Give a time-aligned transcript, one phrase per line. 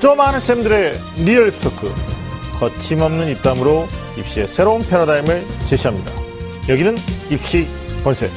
[0.00, 0.94] 좀 아는 쌤들의
[1.24, 1.92] real talk
[2.58, 3.84] 거침없는 입담으로
[4.18, 6.10] 입시의 새로운 패러다임을 제시합니다.
[6.68, 6.96] 여기는
[7.30, 7.66] 입시
[8.02, 8.30] 본색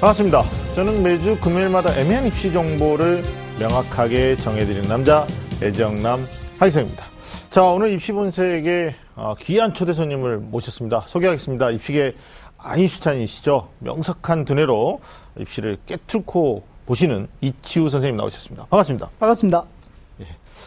[0.00, 0.44] 반갑습니다.
[0.74, 3.22] 저는 매주 금요일마다 애매한 입시 정보를
[3.58, 5.26] 명확하게 정해드리는 남자
[5.62, 6.20] 애정남
[6.58, 7.04] 하기성입니다.
[7.50, 11.04] 자 오늘 입시 본색에 어, 귀한 초대 손님을 모셨습니다.
[11.06, 11.70] 소개하겠습니다.
[11.70, 12.14] 입시계
[12.58, 13.68] 아인슈타인이시죠.
[13.78, 15.00] 명석한 두뇌로
[15.38, 18.66] 입시를 꿰뚫고 보시는 이치우 선생님 나오셨습니다.
[18.66, 19.08] 반갑습니다.
[19.18, 19.75] 반갑습니다.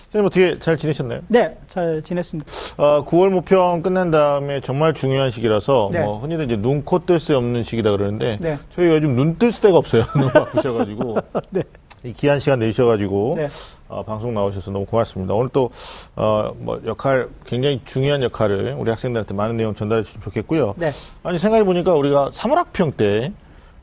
[0.09, 1.21] 선생님 어떻게 잘 지내셨나요?
[1.27, 2.49] 네, 잘 지냈습니다.
[2.77, 6.03] 어, 9월 모평 끝난 다음에 정말 중요한 시기라서 네.
[6.03, 8.57] 뭐 흔히들 이제 눈, 코 뜰 새 없는 시기다 그러는데 네.
[8.75, 10.03] 저희가 요즘 눈뜰 데가 없어요.
[10.15, 11.17] 너무 바쁘셔가지고
[11.51, 11.63] 네.
[12.03, 13.47] 이 귀한 시간 내주셔가지고 네.
[13.89, 15.33] 어, 방송 나오셔서 너무 고맙습니다.
[15.33, 15.69] 오늘 또
[16.15, 20.75] 어, 뭐 역할 굉장히 중요한 역할을 우리 학생들한테 많은 내용 전달해 주시면 좋겠고요.
[20.77, 20.91] 네.
[21.23, 23.33] 아니 생각해 보니까 우리가 사물학평 때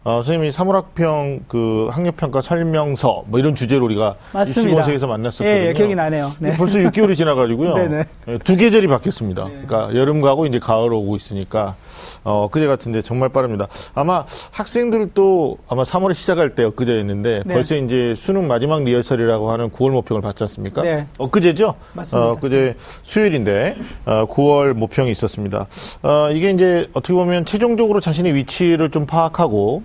[0.06, 4.70] 어, 선생님이 사물학평 그 학력평가 설명서 뭐 이런 주제로 우리가 맞습니다.
[4.70, 5.50] 입시본색에서 만났었거든요.
[5.50, 6.32] 예, 예, 기억이 나네요.
[6.38, 6.56] 네.
[6.56, 7.74] 벌써 6개월이 지나가지고요.
[7.74, 8.04] 네네.
[8.28, 9.46] 예, 두 계절이 바뀌었습니다.
[9.46, 11.74] 그러니까 여름 가고 이제 가을 오고 있으니까
[12.22, 13.66] 어 그제 같은데 정말 빠릅니다.
[13.96, 17.54] 아마 학생들도 아마 3월에 시작할 때 엊그제였는데 네.
[17.54, 20.82] 벌써 이제 수능 마지막 리허설이라고 하는 9월 모평을 받지 않습니까?
[20.82, 21.06] 네.
[21.18, 21.74] 엊그제죠?
[21.94, 22.28] 맞습니다.
[22.28, 25.66] 어, 엊그제 수요일인데 어, 9월 모평이 있었습니다.
[26.04, 29.82] 어, 이게 이제 어떻게 보면 최종적으로 자신의 위치를 좀 파악하고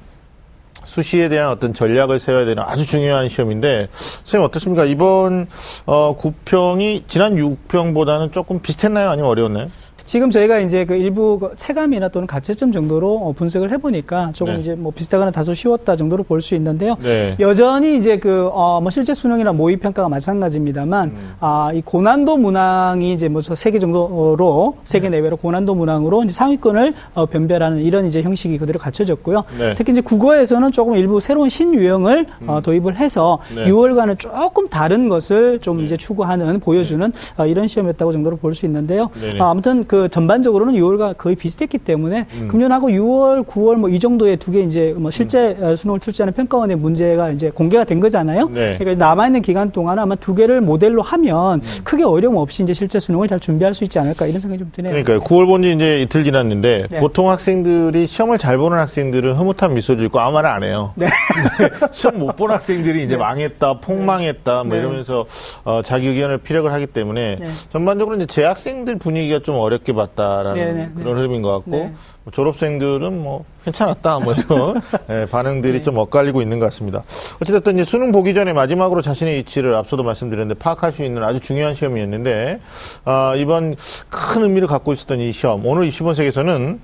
[0.83, 3.89] 수시에 대한 어떤 전략을 세워야 되는 아주 중요한 시험인데
[4.23, 4.85] 선생님 어떻습니까?
[4.85, 5.47] 이번
[5.85, 9.09] 어, 9평이 지난 6평보다는 조금 비슷했나요?
[9.09, 9.67] 아니면 어려웠나요?
[10.05, 14.59] 지금 저희가 이제 그 일부 그 체감이나 또는 가채점 정도로 어, 분석을 해보니까 조금 네.
[14.61, 16.95] 이제 뭐 비슷하거나 다소 쉬웠다 정도로 볼 수 있는데요.
[17.03, 17.35] 네.
[17.39, 21.33] 여전히 이제 그, 어, 뭐 실제 수능이나 모의 평가가 마찬가지입니다만, 음.
[21.39, 25.03] 아, 이 고난도 문항이 이제 뭐 세 개 정도로, 세 네.
[25.03, 29.43] 개 내외로 고난도 문항으로 이제 상위권을 어, 변별하는 이런 이제 형식이 그대로 갖춰졌고요.
[29.59, 29.75] 네.
[29.75, 33.65] 특히 이제 국어에서는 조금 일부 새로운 신유형을 어, 도입을 해서 네.
[33.65, 39.09] 6월과는 조금 다른 것을 좀 이제 추구하는, 보여주는 어, 이런 시험이었다고 정도로 볼 수 있는데요.
[39.39, 42.47] 아, 아무튼 그 전반적으로는 6월과 거의 비슷했기 때문에 음.
[42.47, 46.77] 금년하고 6월, 9월 뭐 이 정도의 두 개 이제 뭐 실제 어, 수능을 출제하는 평가원의
[46.77, 48.47] 문제가 이제 공개가 된 거잖아요.
[48.53, 48.77] 네.
[48.77, 51.81] 그러니까 남아 있는 기간 동안 아마 두 개를 모델로 하면 음.
[51.83, 54.91] 크게 어려움 없이 이제 실제 수능을 잘 준비할 수 있지 않을까 이런 생각이 좀 드네요.
[54.93, 55.19] 그러니까요.
[55.21, 56.99] 9월 본지 이제 이틀 지났는데 네.
[57.01, 60.93] 보통 학생들이 시험을 잘 보는 학생들은 흐뭇한 미소 짓고 아무 말 안 해요.
[60.95, 61.07] 네.
[61.91, 64.79] 시험 못 본 학생들이 이제 망했다, 폭망했다, 뭐 네.
[64.79, 65.25] 이러면서
[65.65, 67.47] 어, 자기 의견을 피력을 하기 때문에 네.
[67.73, 71.93] 전반적으로 이제 재학생들 분위기가 좀 어렵 게 봤다라는 네, 네, 그런 흐름인 것 같고 네.
[72.23, 77.03] 뭐 졸업생들은 뭐 괜찮았다, 뭐 이런 예, 반응들이 좀 엇갈리고 있는 것 같습니다.
[77.41, 81.75] 어쨌든 이제 수능 보기 전에 마지막으로 자신의 위치를 앞서도 말씀드렸는데 파악할 수 있는 아주 중요한
[81.75, 82.59] 시험이었는데
[83.05, 83.75] 아, 이번
[84.09, 86.79] 큰 의미를 갖고 있었던 이 시험 오늘 20번색에서는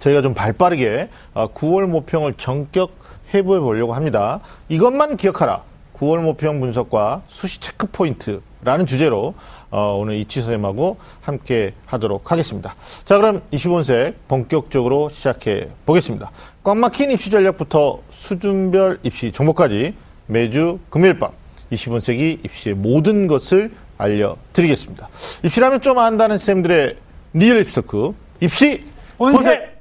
[0.00, 2.92] 저희가 좀 발빠르게 아, 9월 모평을 전격
[3.34, 4.40] 해부해 보려고 합니다.
[4.68, 5.62] 이것만 기억하라.
[5.98, 9.34] 9월 모평 분석과 수시 체크 포인트라는 주제로
[9.70, 12.74] 어, 오늘 이치우 선생님하고 함께 하도록 하겠습니다.
[13.04, 16.30] 자, 그럼 입시 본색 본격적으로 시작해 보겠습니다.
[16.64, 19.94] 꽉 막힌 입시 전략부터 수준별 입시 정보까지
[20.26, 21.30] 매주 금요일 밤
[21.72, 25.08] 입시 본색이 입시의 모든 것을 알려드리겠습니다.
[25.44, 26.96] 입시라면 좀 안다는 쌤들의
[27.34, 28.84] real 입시 talk 입시
[29.18, 29.79] 본색!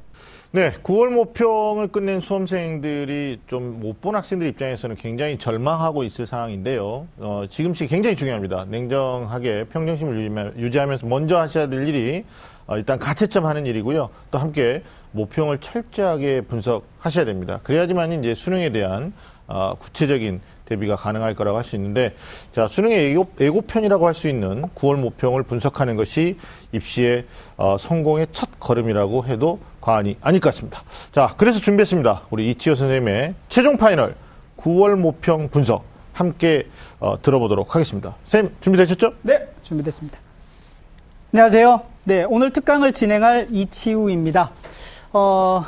[0.52, 7.08] 네, 9월 모평을 끝낸 수험생들이 좀 못 본 학생들 입장에서는 굉장히 절망하고 있을 상황인데요.
[7.20, 8.66] 어, 지금 시기 굉장히 중요합니다.
[8.68, 12.24] 냉정하게 평정심을 유지하면서 먼저 하셔야 될 일이
[12.66, 14.10] 어, 일단 가채점 하는 일이고요.
[14.32, 17.60] 또 함께 모평을 철저하게 분석하셔야 됩니다.
[17.62, 19.14] 그래야지만 이제 수능에 대한
[19.46, 22.16] 어, 구체적인 대비가 가능할 거라고 할 수 있는데
[22.54, 26.38] 자 수능의 예고, 예고 편이라고 할 수 있는 9월 모평을 분석하는 것이
[26.72, 27.26] 입시의
[27.58, 30.84] 어, 성공의 첫 걸음이라고 해도 과언이 아닐 것 같습니다.
[31.12, 32.24] 자 그래서 준비했습니다.
[32.30, 34.16] 우리 이치우 선생님의 최종 final
[34.58, 36.68] 9월 모평 분석 함께
[37.00, 38.16] 어, 들어보도록 하겠습니다.
[38.24, 39.14] 쌤 준비되셨죠?
[39.24, 40.18] 네, 준비됐습니다.
[41.34, 41.82] 안녕하세요.
[42.04, 44.52] 네, 오늘 특강을 진행할 이치우입니다.
[45.14, 45.64] 어,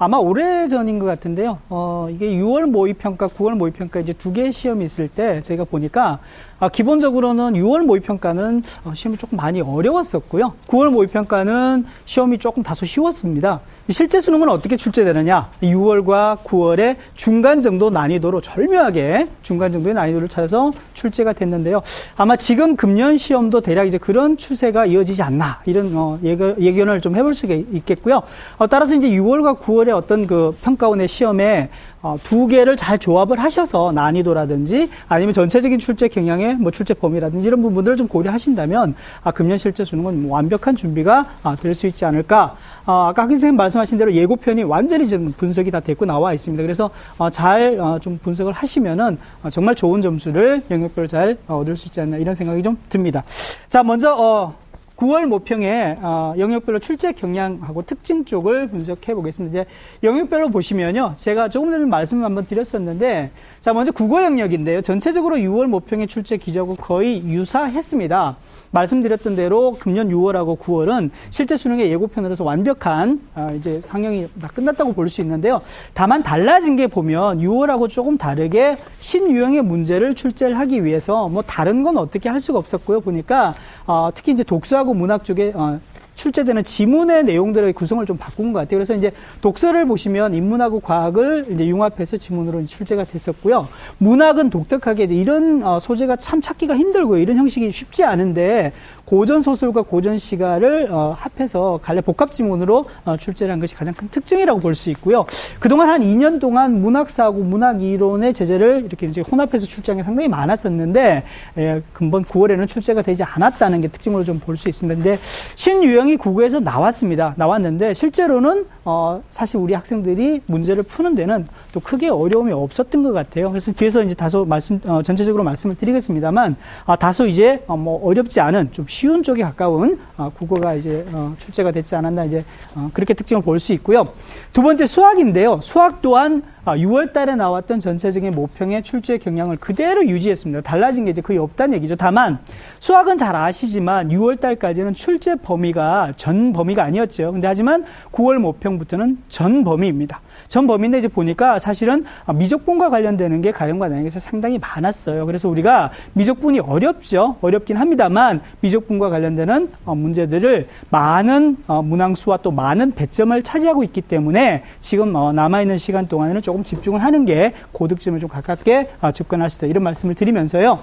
[0.00, 1.58] 아마 오래 전인 것 같은데요.
[1.68, 6.20] 어, 이게 6월 모의평가, 9월 모의평가 이제 두 개의 시험이 있을 때 저희가 보니까
[6.60, 10.52] 아, 기본적으로는 6월 모의평가는 어, 시험이 조금 많이 어려웠었고요.
[10.68, 13.60] 9월 모의평가는 시험이 조금 다소 쉬웠습니다.
[13.90, 15.48] 실제 수능은 어떻게 출제되느냐?
[15.62, 21.80] 6월과 9월의 중간 정도 난이도로 절묘하게 중간 정도의 난이도를 찾아서 출제가 됐는데요.
[22.16, 27.16] 아마 지금 금년 시험도 대략 이제 그런 추세가 이어지지 않나 이런 어, 예견, 예견을 좀
[27.16, 28.22] 해볼 수가 있겠고요.
[28.58, 31.70] 어, 따라서 이제 6월과 9월의 어떤 그 평가원의 시험에
[32.02, 37.60] 어, 두 개를 잘 조합을 하셔서 난이도라든지 아니면 전체적인 출제 경향의 뭐 출제 범위라든지 이런
[37.62, 42.56] 부분들을 좀 고려하신다면 아, 금년 실제 수능은 뭐 완벽한 준비가 아, 될 수 있지 않을까.
[42.86, 46.62] 아, 아까 학 선생님 말씀하신 대로 예고편이 완전히 지금 분석이 다 됐고 나와 있습니다.
[46.62, 51.86] 그래서 어, 잘좀 어, 분석을 하시면은 어, 정말 좋은 점수를 영역별로 잘 어, 얻을 수
[51.86, 53.22] 있지 않나 이런 생각이 좀 듭니다.
[53.68, 54.54] 자, 먼저 어,
[54.98, 59.62] 9월 모평에 어, 영역별로 출제 경향하고 특징 쪽을 분석해 보겠습니다.
[60.02, 61.14] 영역별로 보시면요.
[61.16, 63.30] 제가 조금 전에 말씀을 한번 드렸었는데
[63.60, 64.80] 자, 먼저 국어 영역인데요.
[64.82, 68.36] 전체적으로 6월 모평의 출제 기조하고 거의 유사했습니다.
[68.72, 75.08] 말씀드렸던 대로 금년 6월하고 9월은 실제 수능의 예고편으로서 완벽한 아, 이제 상영이 다 끝났다고 볼
[75.08, 75.62] 수 있는데요.
[75.94, 81.96] 다만 달라진 게 보면 6월하고 조금 다르게 신유형의 문제를 출제를 하기 위해서 뭐 다른 건
[81.96, 83.00] 어떻게 할 수가 없었고요.
[83.00, 83.54] 보니까
[83.86, 85.80] 어, 특히 이제 독서하고 문학 쪽에 어,
[86.22, 88.78] 출제되는 지문의 내용들의 구성을 좀 바꾼 것 같아요.
[88.78, 93.68] 그래서 이제 독서를 보시면 인문하고 과학을 이제 융합해서 지문으로 출제가 됐었고요.
[93.98, 98.72] 문학은 독특하게 이런 어, 소재가 참 찾기가 힘들고 이런 형식이 쉽지 않은데
[99.04, 104.08] 고전 소설과 고전 시가를 어, 합해서 갈래 복합 지문으로 어, 출제를 한 것이 가장 큰
[104.10, 105.24] 특징이라고 볼 수 있고요.
[105.60, 111.22] 그동안 한 2년 동안 문학사하고 문학 이론의 제재를 이렇게 이제 혼합해서 출제한 게 상당히 많았었는데
[111.58, 115.02] 예, 근본 9월에는 출제가 되지 않았다는 게 특징으로 좀 볼 수 있습니다.
[115.02, 115.18] 근데
[115.56, 117.34] 신유형 이 국어에서 나왔습니다.
[117.36, 123.50] 나왔는데 실제로는 어, 사실 우리 학생들이 문제를 푸는 데는 또 크게 어려움이 없었던 것 같아요.
[123.50, 126.56] 그래서 뒤에서 이제 다소 말씀 어, 전체적으로 말씀을 드리겠습니다만
[126.86, 131.34] 아, 다소 이제 어, 뭐 어렵지 않은 좀 쉬운 쪽에 가까운 어, 국어가 이제 어,
[131.38, 132.44] 출제가 됐지 않았나 이제
[132.74, 134.06] 어, 그렇게 특징을 볼 수 있고요.
[134.52, 135.58] 두 번째 수학인데요.
[135.62, 136.42] 수학 또한
[136.74, 140.62] 6월 아, 달에 나왔던 전체적인 모평의 출제 경향을 그대로 유지했습니다.
[140.62, 141.96] 달라진 게 이제 거의 없다는 얘기죠.
[141.96, 142.38] 다만
[142.80, 147.32] 수학은 잘 아시지만 6월 달까지는 출제 범위가 전 범위가 아니었죠.
[147.32, 150.20] 근데 하지만 9월 모평부터는 전 범위입니다.
[150.48, 155.26] 전 범위인데 이제 보니까 사실은 미적분과 관련되는 게 가형과 나형에서 상당히 많았어요.
[155.26, 157.36] 그래서 우리가 미적분이 어렵죠.
[157.40, 164.62] 어렵긴 합니다만 미적분과 관련되는 어, 문제들을 많은 어, 문항수와 또 많은 배점을 차지하고 있기 때문에
[164.80, 169.66] 지금 어, 남아있는 시간 동안에는 조금 집중을 하는 게 고득점을 좀 가깝게 접근할 수 있다.
[169.66, 170.80] 이런 말씀을 드리면서요.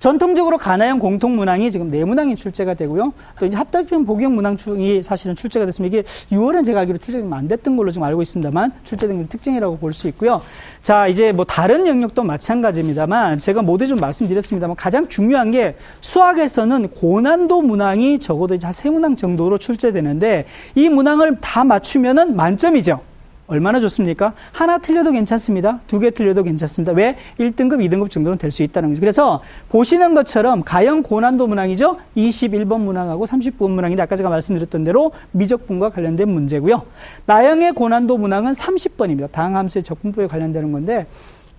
[0.00, 3.12] 전통적으로 가나형 공통 문항이 지금 네 문항이 출제가 되고요.
[3.40, 5.96] 또 이제 합달편 복용 문항이 사실은 출제가 됐습니다.
[5.98, 10.06] 이게 6월엔 제가 알기로 출제가 안 됐던 걸로 지금 알고 있습니다만 출제된 특징이라고 볼 수
[10.06, 10.40] 있고요.
[10.82, 17.62] 자, 이제 뭐 다른 영역도 마찬가지입니다만 제가 모두 좀 말씀드렸습니다만 가장 중요한 게 수학에서는 고난도
[17.62, 20.44] 문항이 적어도 이제 한 세 문항 정도로 출제되는데
[20.76, 23.00] 이 문항을 다 맞추면은 만점이죠.
[23.48, 24.34] 얼마나 좋습니까?
[24.52, 25.80] 하나 틀려도 괜찮습니다.
[25.86, 26.92] 두 개 틀려도 괜찮습니다.
[26.92, 27.16] 왜?
[27.40, 29.00] 1등급, 2등급 정도는 될 수 있다는 거죠.
[29.00, 31.98] 그래서 보시는 것처럼 가형 고난도 문항이죠.
[32.16, 36.82] 21번 문항하고 30번 문항인데 아까 제가 말씀드렸던 대로 미적분과 관련된 문제고요.
[37.26, 39.30] 나형의 고난도 문항은 30번입니다.
[39.32, 41.06] 다항함수의 적분법에 관련되는 건데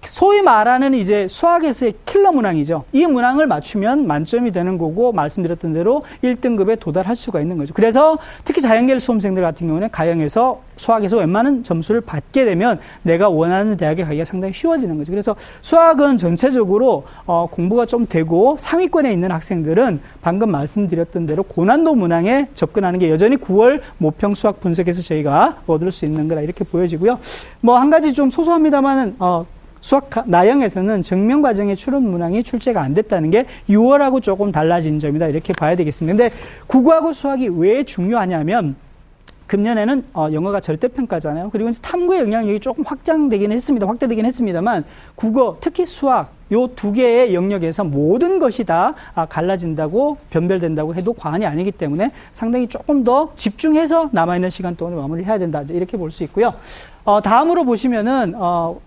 [0.08, 2.86] 소위 말하는 이제 수학에서의 킬러 문항이죠.
[2.94, 7.74] 이 문항을 맞추면 만점이 되는 거고 말씀드렸던 대로 1등급에 도달할 수가 있는 거죠.
[7.74, 14.04] 그래서 특히 자연계열 수험생들 같은 경우는 가형에서 수학에서 웬만한 점수를 받게 되면 내가 원하는 대학에
[14.04, 15.12] 가기가 상당히 쉬워지는 거죠.
[15.12, 22.48] 그래서 수학은 전체적으로 어, 공부가 좀 되고 상위권에 있는 학생들은 방금 말씀드렸던 대로 고난도 문항에
[22.54, 27.20] 접근하는 게 여전히 9월 모평 수학 분석에서 저희가 얻을 수 있는 거라 이렇게 보여지고요.
[27.62, 29.46] 뭐 한 가지 좀 소소합니다만은 어,
[29.82, 35.54] 수학 나형에서는 증명 과정의 출원 문항이 출제가 안 됐다는 게 6월하고 조금 달라진 점이다 이렇게
[35.54, 36.18] 봐야 되겠습니다.
[36.18, 36.36] 근데
[36.68, 38.76] 국어하고 수학이 왜 중요하냐면
[39.48, 41.50] 금년에는 어, 영어가 절대평가잖아요.
[41.52, 43.88] 그리고 탐구의 영향력이 조금 확장되긴 했습니다.
[43.88, 44.86] 확대되긴 했습니다만
[45.16, 51.48] 국어, 특히 수학 요 두 개의 영역에서 모든 것이 다 아, 갈라진다고 변별된다고 해도 과언이
[51.48, 56.54] 아니기 때문에 상당히 조금 더 집중해서 남아있는 시간 동안에 마무리해야 된다 이렇게 볼 수 있고요.
[57.04, 58.80] 어, 다음으로 보시면은 어,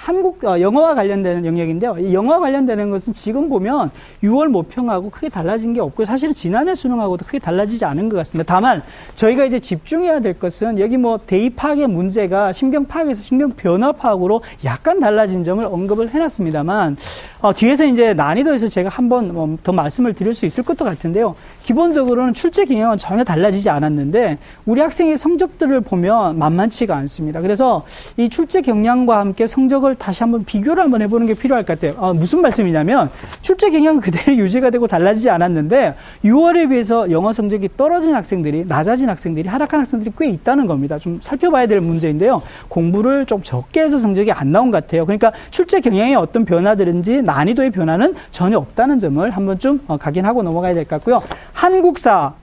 [0.00, 1.96] 한국 어, 영어와 관련되는 영역인데요.
[1.98, 3.90] 이 영어와 관련되는 것은 지금 보면
[4.22, 8.54] 6월 모평하고 크게 달라진 게 없고 사실은 지난해 수능하고도 크게 달라지지 않은 것 같습니다.
[8.54, 8.82] 다만
[9.16, 14.42] 저희가 이제 집중해야 될 것은 여기 뭐 대입 파악의 문제가 신경 파악에서 신경 변화 파악으로
[14.64, 16.96] 약간 달라진 점을 언급을 해놨습니다만
[17.40, 21.34] 어, 뒤에서 이제 난이도에서 제가 한번 뭐더 말씀을 드릴 수 있을 것도 같은데요.
[21.68, 27.42] 기본적으로는 출제 경향은 전혀 달라지지 않았는데 우리 학생의 성적들을 보면 만만치가 않습니다.
[27.42, 27.84] 그래서
[28.16, 32.00] 이 출제 경향과 함께 성적을 다시 한번 비교를 한번 해보는 게 필요할 것 같아요.
[32.02, 33.10] 어, 무슨 말씀이냐면
[33.42, 35.94] 출제 경향은 그대로 유지가 되고 달라지지 않았는데
[36.24, 40.98] 6월에 비해서 영어 성적이 떨어진 학생들이 낮아진 학생들이 하락한 학생들이 꽤 있다는 겁니다.
[40.98, 42.40] 좀 살펴봐야 될 문제인데요.
[42.68, 45.04] 공부를 좀 적게 해서 성적이 안 나온 것 같아요.
[45.04, 50.72] 그러니까 출제 경향에 어떤 변화들인지 난이도의 변화는 전혀 없다는 점을 한번 좀 어, 각인하고 넘어가야
[50.72, 51.20] 될 것 같고요.
[51.58, 52.34] 한국사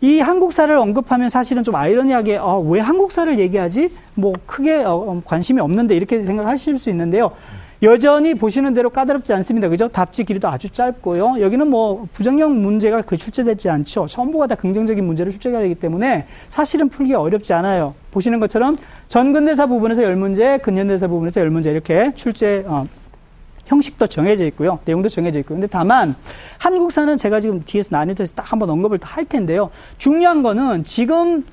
[0.00, 3.92] 이 한국사를 언급하면 사실은 좀 아이러니하게 어, 왜 한국사를 얘기하지?
[4.14, 7.32] 뭐 크게 어, 어, 관심이 없는데 이렇게 생각하실 수 있는데요.
[7.82, 9.68] 여전히 보시는 대로 까다롭지 않습니다.
[9.68, 9.88] 그죠?
[9.88, 11.40] 답지 길이도 아주 짧고요.
[11.40, 14.06] 여기는 뭐 부정형 문제가 그 출제되지 않죠.
[14.06, 17.94] 전부가 다 긍정적인 문제를 출제가 되기 때문에 사실은 풀기 어렵지 않아요.
[18.12, 18.76] 보시는 것처럼
[19.08, 22.86] 전근대사 부분에서 열문제, 근현대사 부분에서 열문제 이렇게 출제 어,
[23.70, 24.80] 형식도 정해져 있고요.
[24.84, 25.56] 내용도 정해져 있고요.
[25.56, 26.16] 근데 다만
[26.58, 29.70] 한국사는 제가 지금 뒤에서 난이도에서 딱 한번 언급을 할 텐데요.
[29.96, 31.44] 중요한 거는 지금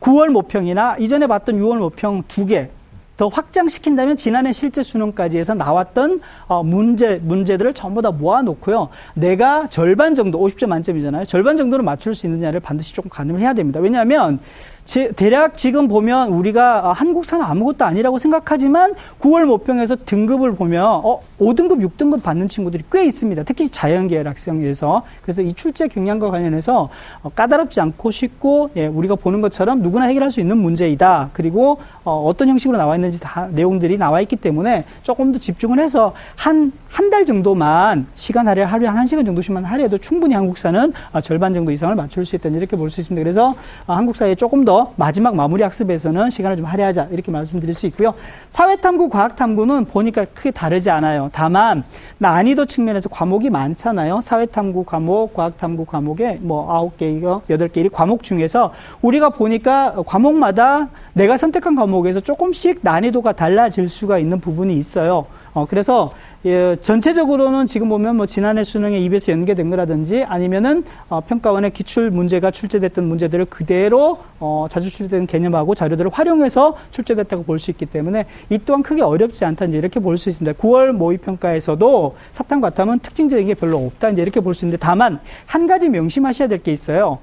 [0.00, 2.70] 9월 모평이나 이전에 봤던 6월 모평 두 개,
[3.18, 8.88] 더 확장시킨다면 지난해 실제 수능까지 해서 나왔던 어, 문제 문제들을 전부 다 모아놓고요.
[9.14, 11.26] 내가 절반 정도 50점 만점이잖아요.
[11.26, 13.78] 절반 정도를 맞출 수 있느냐를 반드시 조금 가늠을 해야 됩니다.
[13.78, 14.40] 왜냐하면
[14.84, 21.20] 제, 대략 지금 보면 우리가 아, 한국사는 아무것도 아니라고 생각하지만 9월 모평에서 등급을 보면 어,
[21.40, 23.44] 5등급, 6등급 받는 친구들이 꽤 있습니다.
[23.44, 25.02] 특히 자연계열 학생에서.
[25.22, 26.88] 그래서 이 출제 경향과 관련해서
[27.22, 31.30] 어, 까다롭지 않고 쉽고 예, 우리가 보는 것처럼 누구나 해결할 수 있는 문제이다.
[31.32, 36.12] 그리고 어, 어떤 형식으로 나와 있는지 다 내용들이 나와 있기 때문에 조금 더 집중을 해서
[36.36, 41.52] 한 한 달 정도만 시간 할애 하루에 한 1시간 정도씩만 할애해도 충분히 한국사는 어, 절반
[41.52, 42.48] 정도 이상을 맞출 수 있다.
[42.50, 43.22] 이렇게 볼 수 있습니다.
[43.22, 43.54] 그래서
[43.86, 48.14] 어, 한국사에 조금 더더 마지막 마무리 학습에서는 시간을 좀 할애하자 이렇게 말씀드릴 수 있고요.
[48.48, 51.28] 사회탐구, 과학탐구는 보니까 크게 다르지 않아요.
[51.30, 51.84] 다만
[52.16, 54.22] 난이도 측면에서 과목이 많잖아요.
[54.22, 61.36] 사회탐구 과목, 과학탐구 과목에 뭐 아홉 개이거 여덟 개의 과목 중에서 우리가 보니까 과목마다 내가
[61.36, 65.26] 선택한 과목에서 조금씩 난이도가 달라질 수가 있는 부분이 있어요.
[65.54, 66.12] 어, 그래서
[66.46, 72.50] 예, 전체적으로는 지금 보면 뭐 지난해 수능에 EBS 연계된 거라든지 아니면은 어, 평가원의 기출 문제가
[72.50, 78.58] 출제됐던 문제들을 그대로 어, 자주 출제된 개념하고 자료들을 활용해서 출제됐다고 볼 수 있기 때문에 이
[78.64, 80.58] 또한 크게 어렵지 않다 이제 이렇게 볼 수 있습니다.
[80.58, 85.20] 9월 모의 평가에서도 사탐 과탐은 특징적인 게 별로 없다 이제 이렇게 볼 수 있는데 다만
[85.46, 87.18] 한 가지 명심하셔야 될 게 있어요.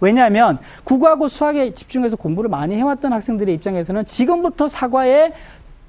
[0.00, 5.32] 왜냐하면 국어하고 수학에 집중해서 공부를 많이 해왔던 학생들의 입장에서는 지금부터 사과에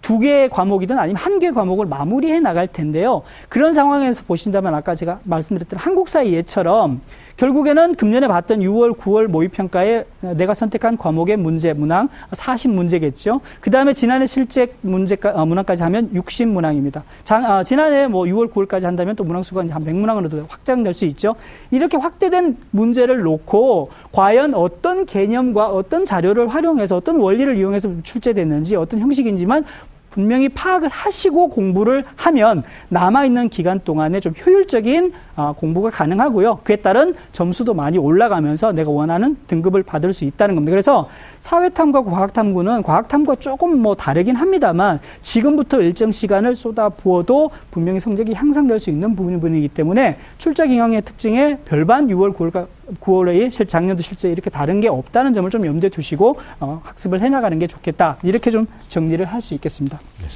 [0.03, 3.23] 두 개의 과목이든 아니면 한 개의 과목을 마무리해 나갈 텐데요.
[3.49, 7.01] 그런 상황에서 보신다면 아까 제가 말씀드렸던 한국사 예처럼
[7.37, 10.05] 결국에는 금년에 봤던 6월, 9월 모의평가에
[10.35, 13.39] 내가 선택한 과목의 문제, 문항 40문제겠죠.
[13.59, 16.97] 그 다음에 지난해 실제 문제, 어, 문항까지 하면 60문항입니다.
[16.99, 21.35] 어, 지난해 뭐 6월, 9월까지 한다면 또 문항 수가 한 100문항으로 확장될 수 있죠.
[21.71, 28.99] 이렇게 확대된 문제를 놓고 과연 어떤 개념과 어떤 자료를 활용해서 어떤 원리를 이용해서 출제됐는지 어떤
[28.99, 29.65] 형식인지만
[30.13, 36.59] 분명히 파악을 하시고 공부를 하면 남아있는 기간 동안에 좀 효율적인 어, 공부가 가능하고요.
[36.63, 40.69] 그에 따른 점수도 많이 올라가면서 내가 원하는 등급을 받을 수 있다는 겁니다.
[40.71, 48.35] 그래서 사회탐과 과학탐구는 과학탐구가 조금 뭐 다르긴 합니다만 지금부터 일정 시간을 쏟아 부어도 분명히 성적이
[48.35, 52.67] 향상될 수 있는 부분이기 때문에 출제 경향의 특징에 별반 6월 9월
[53.01, 57.57] 9월에 실 작년도 실제 이렇게 다른 게 없다는 점을 좀 염두에 두시고 어, 학습을 해나가는
[57.59, 59.99] 게 좋겠다 이렇게 좀 정리를 할 수 있겠습니다.
[60.21, 60.27] 네.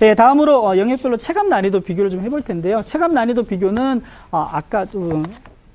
[0.00, 2.82] 네, 다음으로 어, 영역별로 체감 난이도 비교를 좀 해볼 텐데요.
[2.84, 5.24] 체감 난이도 비교는 어, 아까 좀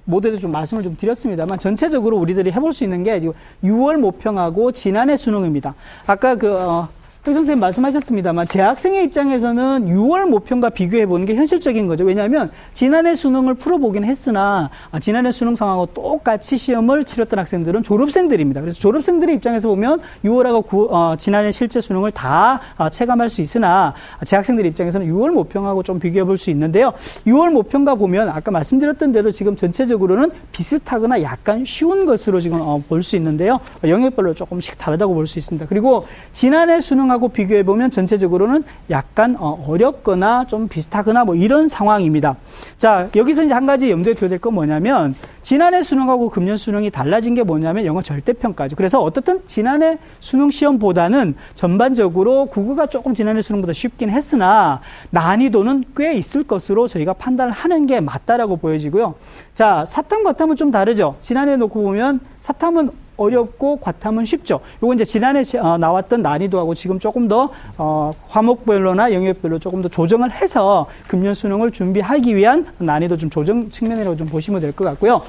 [0.05, 3.19] 모두에도 좀 말씀을 좀 드렸습니다만 전체적으로 우리들이 해볼 수 있는 게
[3.63, 5.75] 6월 모평하고 지난해 수능입니다.
[6.05, 6.89] 아까 그 어,
[7.23, 12.03] 흑 선생님 말씀하셨습니다만 재학생의 입장에서는 6월 모평과 비교해 보는 게 현실적인 거죠.
[12.03, 18.59] 왜냐하면 지난해 수능을 풀어보긴 했으나 아, 지난해 수능 상황하고 똑같이 시험을 치렀던 학생들은 졸업생들입니다.
[18.59, 23.93] 그래서 졸업생들의 입장에서 보면 6월하고 9, 어, 지난해 실제 수능을 다 어, 체감할 수 있으나
[24.25, 26.91] 재학생들 입장에서는 6월 모평하고 좀 비교해 볼 수 있는데요.
[27.25, 33.01] 6월 모평과 보면 아까 말씀드렸던 대로 지금 전체적으로는 비슷하거나 약간 쉬운 것으로 지금 어, 볼
[33.01, 33.61] 수 있는데요.
[33.85, 35.67] 영역별로 조금씩 다르다고 볼 수 있습니다.
[35.69, 42.35] 그리고 지난해 수능 수능하고 비교해 보면 전체적으로는 약간 어, 어렵거나 좀 비슷하거나 뭐 이런 상황입니다.
[42.77, 47.33] 자, 여기서 이제 한 가지 염두에 둬야 될 건 뭐냐면 지난해 수능하고 금년 수능이 달라진
[47.33, 48.75] 게 뭐냐면 영어 절대평가죠.
[48.75, 56.43] 그래서 어떻든 지난해 수능 시험보다는 전반적으로 국어가 조금 지난해 수능보다 쉽긴 했으나 난이도는 꽤 있을
[56.43, 59.15] 것으로 저희가 판단을 하는 게 맞다라고 보여지고요.
[59.53, 61.15] 자, 사탐, 과탐은 좀 다르죠.
[61.21, 64.59] 지난해 놓고 보면 사탐은 어렵고 과탐은 쉽죠.
[64.81, 70.31] 요거 이제 지난해 어, 나왔던 난이도하고 지금 조금 더 어, 과목별로나 영역별로 조금 더 조정을
[70.31, 75.21] 해서 금년 수능을 준비하기 위한 난이도 좀 조정 측면이라고 좀 보시면 될 것 같고요.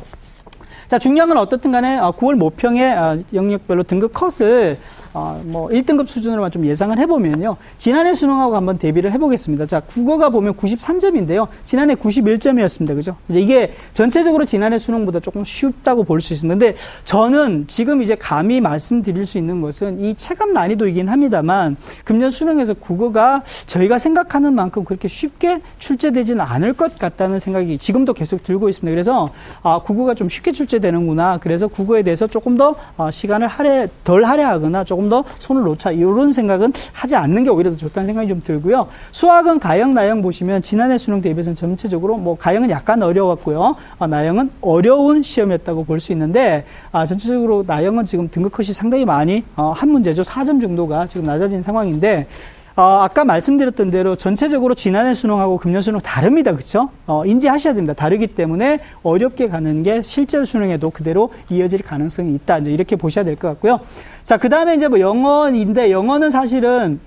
[0.89, 4.79] 자, 중요한 건 어떻든 간에 9월 어, 모평의 어, 영역별로 등급 컷을
[5.15, 7.57] 어, 뭐 1등급 수준으로만 좀 예상을 해보면요.
[7.79, 9.67] 지난해 수능하고 한번 대비를 해보겠습니다.
[9.67, 11.49] 자, 국어가 보면 93점인데요.
[11.65, 12.95] 지난해 91점이었습니다.
[12.95, 13.17] 그죠?
[13.31, 19.37] 이게 전체적으로 지난해 수능보다 조금 쉽다고 볼 수 있는데 저는 지금 이제 감히 말씀드릴 수
[19.37, 26.41] 있는 것은 이 체감 난이도이긴 합니다만 금년 수능에서 국어가 저희가 생각하는 만큼 그렇게 쉽게 출제되지는
[26.41, 28.91] 않을 것 같다는 생각이 지금도 계속 들고 있습니다.
[28.91, 29.29] 그래서
[29.63, 31.39] 아, 국어가 좀 쉽게 출제 숙제되는구나.
[31.41, 35.91] 그래서 국어에 대해서 조금 더 어, 시간을 할애, 덜 할애하거나 조금 더 손을 놓자.
[35.93, 38.87] 이런 생각은 하지 않는 게 오히려 더 좋다는 생각이 좀 들고요.
[39.13, 43.77] 수학은 가형, 나형 보시면 지난해 수능 대비해서는 전체적으로 뭐 가형은 약간 어려웠고요.
[43.99, 49.43] 어, 나형은 어려운 시험이었다고 볼 수 있는데 아, 전체적으로 나형은 지금 등급 컷이 상당히 많이
[49.57, 50.23] 어, 한 문제죠.
[50.23, 52.27] 4점 정도가 지금 낮아진 상황인데
[52.77, 56.51] 어, 아까 말씀드렸던 대로 전체적으로 지난해 수능하고 금년 수능 다릅니다.
[56.53, 56.89] 그렇죠?
[57.07, 57.95] 어, 인지하셔야 됩니다.
[57.95, 62.59] 다르기 때문에 어렵게 가는 게 실제 수능에도 그대로 이어질 가능성이 있다.
[62.59, 63.79] 이제 이렇게 보셔야 될 것 같고요.
[64.25, 66.99] 자, 그다음에 이제 뭐 영어인데 영어는 사실은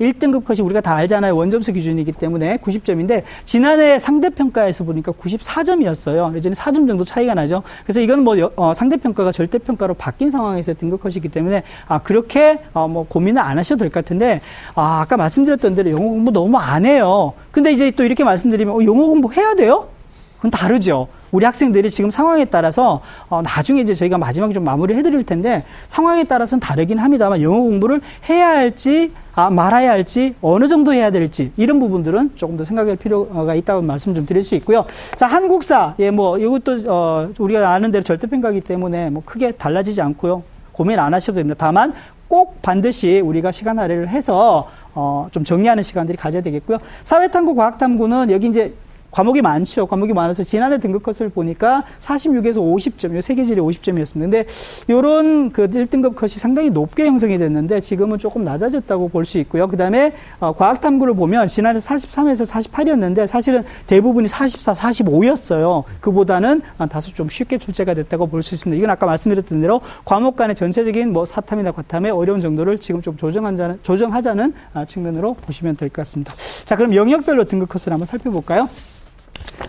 [0.00, 1.34] 1등급 컷이 우리가 다 알잖아요.
[1.36, 6.34] 원점수 기준이기 때문에 90점인데 지난해 상대평가에서 보니까 94점이었어요.
[6.34, 7.62] 예전에 4점 정도 차이가 나죠.
[7.84, 13.06] 그래서 이건 뭐 어, 상대평가가 절대평가로 바뀐 상황에서 등급 컷이기 때문에 아 그렇게 어, 뭐
[13.08, 14.40] 고민을 안 하셔도 될 것 같은데
[14.74, 17.32] 아 아까 말씀드렸던 대로 영어 공부 너무 안 해요.
[17.50, 19.88] 근데 이제 또 이렇게 말씀드리면 어, 영어 공부 해야 돼요?
[20.36, 21.08] 그건 다르죠.
[21.32, 26.24] 우리 학생들이 지금 상황에 따라서 어, 나중에 이제 저희가 마지막에 좀 마무리를 해드릴 텐데 상황에
[26.24, 31.78] 따라서는 다르긴 합니다만 영어 공부를 해야 할지 아, 말아야 할지 어느 정도 해야 될지 이런
[31.78, 34.86] 부분들은 조금 더 생각할 필요가 있다고 말씀 좀 드릴 수 있고요.
[35.16, 40.42] 자 한국사 예뭐 이것도 어, 우리가 아는 대로 절대평가기 때문에 뭐 크게 달라지지 않고요.
[40.72, 41.56] 고민 안 하셔도 됩니다.
[41.58, 41.92] 다만
[42.28, 46.78] 꼭 반드시 우리가 시간 할애를 해서 어, 좀 정리하는 시간들이 가져야 되겠고요.
[47.04, 48.74] 사회탐구, 과학탐구는 여기 이제
[49.16, 49.86] 과목이 많죠.
[49.86, 54.20] 과목이 많아서 지난해 등급 컷을 보니까 46에서 50점, 세계지리 50점이었습니다.
[54.20, 54.44] 근데
[54.90, 59.68] 요런 그 1등급 컷이 상당히 높게 형성이 됐는데 지금은 조금 낮아졌다고 볼 수 있고요.
[59.68, 65.84] 그 다음에 어, 과학 탐구를 보면 지난해 43에서 48이었는데 사실은 대부분이 44, 45였어요.
[66.02, 68.76] 그보다는 다소 좀 쉽게 출제가 됐다고 볼 수 있습니다.
[68.78, 73.78] 이건 아까 말씀드렸던 대로 과목 간의 전체적인 뭐 사탐이나 과탐의 어려운 정도를 지금 좀 조정하자는,
[73.82, 76.34] 조정하자는 아, 측면으로 보시면 될 것 같습니다.
[76.66, 78.68] 자, 그럼 영역별로 등급 컷을 한번 살펴볼까요?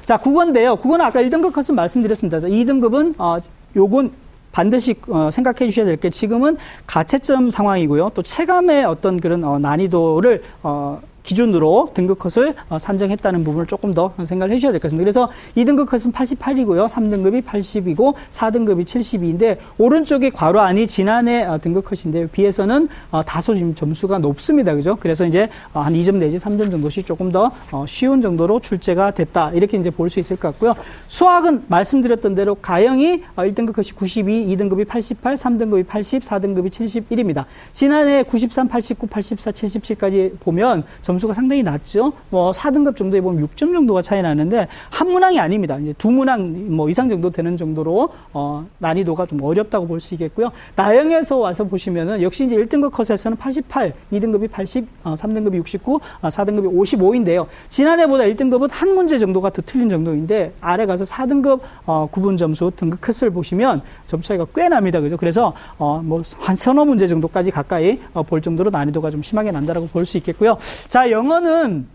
[0.05, 0.75] 자, 국어인데요.
[0.77, 2.39] 국어는 아까 1등급 컷은 말씀드렸습니다.
[2.39, 3.39] 2등급은, 어,
[3.75, 4.11] 요건
[4.51, 6.57] 반드시 어, 생각해 주셔야 될 게 지금은
[6.87, 8.11] 가채점 상황이고요.
[8.15, 14.13] 또 체감의 어떤 그런 어, 난이도를 어, 기준으로 등급 컷을 어, 산정했다는 부분을 조금 더
[14.23, 15.03] 생각을 해주셔야 될 것 같습니다.
[15.03, 16.87] 그래서 2등급 컷은 88이고요.
[16.87, 23.75] 3등급이 80이고 4등급이 72인데 오른쪽이 괄호 안이 지난해 어, 등급 컷인데 비해서는 어, 다소 지금
[23.75, 24.73] 점수가 높습니다.
[24.73, 24.95] 그죠?
[24.99, 27.51] 그래서 이제 한 2점 내지 3점 정도씩 조금 더
[27.87, 29.51] 쉬운 정도로 출제가 됐다.
[29.51, 30.73] 이렇게 이제 볼 수 있을 것 같고요.
[31.09, 37.43] 수학은 말씀드렸던 대로 가형이 1등급 컷이 92, 2등급이 88, 3등급이 80, 4등급이 71입니다.
[37.73, 42.13] 지난해 93, 89, 84, 77까지 보면 점 점수가 상당히 낮죠.
[42.29, 45.77] 뭐 4등급 정도에 보면 6점 정도가 차이 나는데 한 문항이 아닙니다.
[45.79, 50.51] 이제 두 문항 뭐 이상 정도 되는 정도로 어 난이도가 좀 어렵다고 볼 수 있겠고요.
[50.75, 56.71] 나영에서 와서 보시면은 역시 이제 1등급 컷에서는 88, 2등급이 80, 어 3등급이 69, 어 4등급이
[56.71, 57.47] 55인데요.
[57.67, 63.01] 지난해보다 1등급은 한 문제 정도가 더 틀린 정도인데 아래 가서 4등급 어 구분 점수 등급
[63.01, 65.01] 컷을 보시면 점수 차이가 꽤 납니다.
[65.01, 65.17] 그죠?
[65.17, 70.05] 그래서 어 뭐한 서너 문제 정도까지 가까이 어 볼 정도로 난이도가 좀 심하게 난다라고 볼
[70.05, 70.57] 수 있겠고요.
[70.89, 71.87] 자, 영어는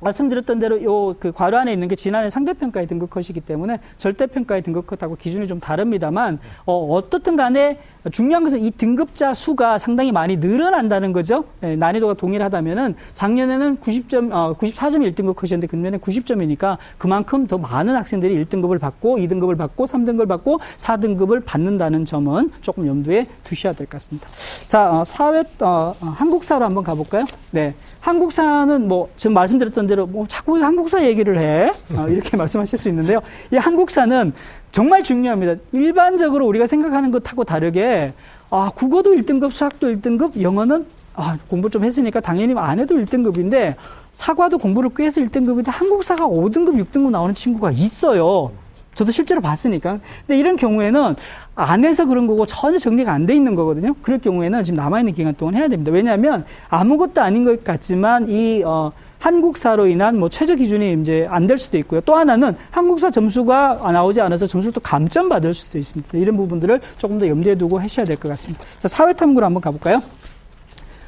[0.00, 4.86] 말씀드렸던 대로 요 그 괄호 안에 있는 게 지난해 상대평가의 등급 컷이기 때문에 절대평가의 등급
[4.86, 7.78] 컷하고 기준이 좀 다릅니다만 어, 어떻든 간에
[8.10, 11.44] 중요한 것은 이 등급자 수가 상당히 많이 늘어난다는 거죠.
[11.62, 18.44] 예, 난이도가 동일하다면은 작년에는 90점, 어, 94점이 1등급 컷이었는데 금년에 90점이니까 그만큼 더 많은 학생들이
[18.44, 24.28] 1등급을 받고 2등급을 받고 3등급을 받고 4등급을 받는다는 점은 조금 염두에 두셔야 될 것 같습니다.
[24.66, 27.24] 자, 어, 사회, 어, 어, 한국사로 한번 가볼까요?
[27.50, 27.74] 네.
[28.00, 33.20] 한국사는 뭐 지금 말씀드렸던 대로 뭐 자꾸 한국사 얘기를 해 어, 이렇게 말씀하실 수 있는데요.
[33.52, 34.32] 이 한국사는
[34.70, 35.54] 정말 중요합니다.
[35.72, 38.12] 일반적으로 우리가 생각하는 것하고 다르게
[38.50, 43.74] 아 국어도 1등급, 수학도 1등급, 영어는 아 공부 좀 했으니까 당연히 안 해도 1등급인데
[44.12, 48.50] 사과도 공부를 꽤 해서 1등급인데 한국사가 5등급, 6등급 나오는 친구가 있어요.
[48.94, 50.00] 저도 실제로 봤으니까.
[50.26, 51.14] 근데 이런 경우에는
[51.54, 53.94] 안 해서 그런 거고 전혀 정리가 안 돼 있는 거거든요.
[54.02, 55.92] 그럴 경우에는 지금 남아있는 기간 동안 해야 됩니다.
[55.92, 61.56] 왜냐하면 아무것도 아닌 것 같지만 이, 어, 한국사로 인한 뭐 최저 기준이 이제 안 될
[61.58, 62.00] 수도 있고요.
[62.02, 66.18] 또 하나는 한국사 점수가 나오지 않아서 점수를 또 감점 받을 수도 있습니다.
[66.18, 68.62] 이런 부분들을 조금 더 염두에 두고 하셔야 될 것 같습니다.
[68.78, 70.02] 자, 사회탐구로 한번 가볼까요?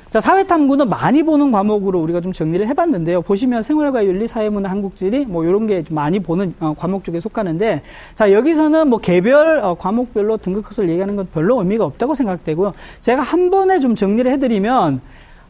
[0.09, 3.23] 자, 사회탐구는 많이 보는 과목으로 우리가 좀 정리를 해봤는데요.
[3.23, 7.83] 보시면 생활과 윤리, 사회문화, 한국지리 뭐 이런 게 좀 많이 보는 어, 과목 쪽에 속하는데
[8.17, 12.73] 자 여기서는 뭐 개별 어, 과목별로 등급 컷을 얘기하는 건 별로 의미가 없다고 생각되고요.
[13.03, 15.01] 제가 한 번에 좀 정리를 해드리면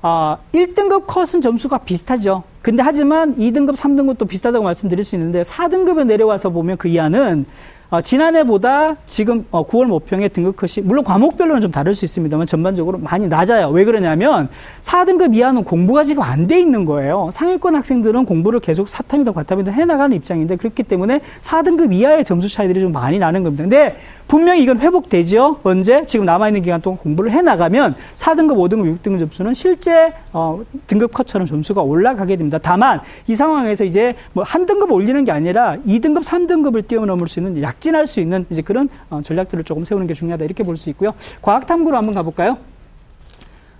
[0.03, 2.43] 어, 1등급 컷은 점수가 비슷하죠.
[2.63, 7.45] 근데 하지만 2등급, 3등급도 비슷하다고 말씀드릴 수 있는데 4등급에 내려와서 보면 그 이하는
[7.91, 12.99] 어, 지난해보다 지금 어, 9월 모평의 등급 컷이 물론 과목별로는 좀 다를 수 있습니다만 전반적으로
[12.99, 13.69] 많이 낮아요.
[13.71, 14.49] 왜 그러냐면
[14.81, 17.31] 4등급 이하는 공부가 지금 안 돼 있는 거예요.
[17.33, 22.93] 상위권 학생들은 공부를 계속 사탐이든 과탐이든 해나가는 입장인데 그렇기 때문에 4등급 이하의 점수 차이들이 좀
[22.93, 23.65] 많이 나는 겁니다.
[23.65, 23.97] 근데
[24.31, 25.59] 분명히 이건 회복되죠.
[25.65, 26.07] 언제?
[26.07, 31.83] 지금 남아있는 기간 동안 공부를 해나가면 4등급, 5등급, 6등급 점수는 실제 어, 등급 컷처럼 점수가
[31.83, 32.57] 올라가게 됩니다.
[32.63, 37.61] 다만 이 상황에서 이제 뭐 한 등급 올리는 게 아니라 2등급, 3등급을 뛰어넘을 수 있는
[37.61, 41.13] 약진할 수 있는 이제 그런 어, 전략들을 조금 세우는 게 중요하다 이렇게 볼 수 있고요.
[41.43, 42.57] 과학탐구로 한번 가볼까요?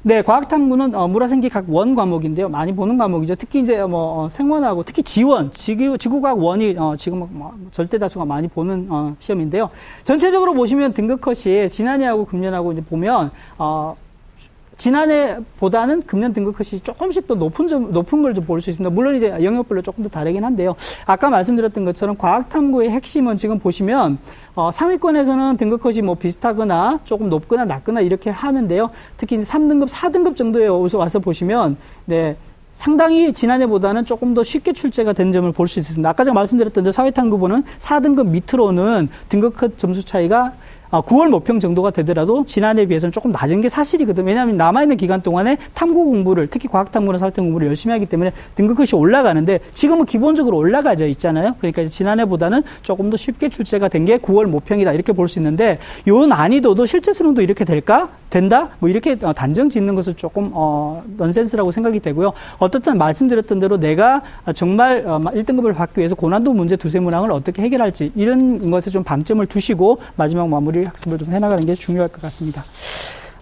[0.03, 2.49] 네, 과학탐구는 어, 물화생기 각원 과목인데요.
[2.49, 3.35] 많이 보는 과목이죠.
[3.35, 8.25] 특히 이제 뭐 어, 생원하고 특히 지원, 지구, 지구과학 원이 어, 지금 뭐, 절대 다수가
[8.25, 9.69] 많이 보는 어, 시험인데요.
[10.05, 13.95] 전체적으로 보시면 등급 컷이 지난해하고 금년하고 이제 보면 어,
[14.81, 18.91] 지난해보다는 금년 등급 컷이 조금씩 더 높은 점, 높은 걸 좀 볼 수 있습니다.
[18.95, 20.75] 물론 이제 영역별로 조금 더 다르긴 한데요.
[21.05, 24.19] 아까 말씀드렸던 것처럼 과학탐구의 핵심은 지금 보시면
[24.55, 28.91] 어, 상위권에서는 등급 컷이 뭐 비슷하거나 조금 높거나 낮거나 이렇게 하는데요.
[29.19, 32.37] 특히 이제 3등급, 4등급 정도에 와서 보시면 네.
[32.73, 36.09] 상당히 지난해보다는 조금 더 쉽게 출제가 된 점을 볼 수 있습니다.
[36.09, 40.53] 아까 제가 말씀드렸던 데 사회탐구부는 4등급 밑으로는 등급 컷 점수 차이가
[40.91, 44.27] 9월 아, 모평 정도가 되더라도 지난해에 비해서는 조금 낮은 게 사실이거든요.
[44.27, 49.61] 왜냐하면 남아있는 기간 동안에 탐구 공부를, 특히 과학탐구나 사회탐 공부를 열심히 하기 때문에 등급컷이 올라가는데
[49.73, 51.55] 지금은 기본적으로 올라가져 있잖아요.
[51.59, 54.95] 그러니까 지난해보다는 조금 더 쉽게 출제가 된 게 9월 모평이다.
[54.95, 58.09] 이렇게 볼 수 있는데 요 난이도도 실제 수능도 이렇게 될까?
[58.31, 58.71] 된다?
[58.79, 62.33] 뭐 이렇게 어, 단정 짓는 것은 조금 어, 넌센스라고 생각이 되고요.
[62.59, 64.23] 어떻든 말씀드렸던 대로 내가
[64.55, 69.45] 정말 어, 1등급을 받기 위해서 고난도 문제 두세 문항을 어떻게 해결할지 이런 것에 좀 방점을
[69.47, 72.65] 두시고 마지막 마무리 를 학습을 좀 해나가는 게 중요할 것 같습니다.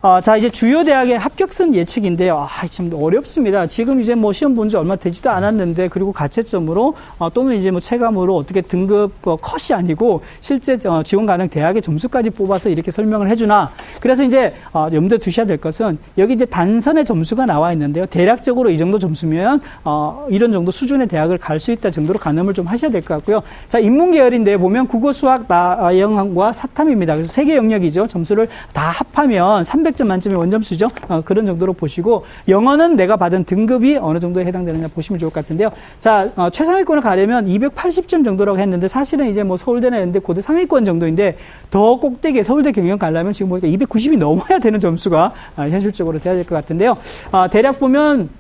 [0.00, 2.38] 어, 자, 이제 주요 대학의 합격선 예측인데요.
[2.38, 3.66] 아, 참 어렵습니다.
[3.66, 7.80] 지금 이제 뭐 시험 본 지 얼마 되지도 않았는데, 그리고 가채점으로, 어, 또는 이제 뭐
[7.80, 13.28] 체감으로 어떻게 등급 어, 컷이 아니고, 실제 어, 지원 가능 대학의 점수까지 뽑아서 이렇게 설명을
[13.28, 13.70] 해주나.
[14.00, 18.06] 그래서 이제, 어, 염두에 두셔야 될 것은, 여기 이제 단선의 점수가 나와 있는데요.
[18.06, 22.66] 대략적으로 이 정도 점수면, 어, 이런 정도 수준의 대학을 갈 수 있다 정도로 가늠을 좀
[22.66, 23.42] 하셔야 될 것 같고요.
[23.66, 27.14] 자, 인문계열인데 보면 국어, 수학, 나영과 사탐입니다.
[27.16, 28.06] 그래서 세 개 영역이죠.
[28.06, 30.90] 점수를 다 합하면 300 300점 만점의 원점수죠.
[31.08, 35.70] 어, 그런 정도로 보시고 영어는 내가 받은 등급이 어느 정도에 해당되느냐 보시면 좋을 것 같은데요.
[36.00, 41.36] 자, 어, 최상위권을 가려면 280점 정도라고 했는데 사실은 이제 뭐 서울대나 연대 고대 상위권 정도인데
[41.70, 46.44] 더 꼭대기에 서울대 경영 가려면 지금 보니까 290이 넘어야 되는 점수가 어, 현실적으로 돼야 될
[46.48, 46.96] 것 같은데요.
[47.30, 48.30] 어, 대략 보면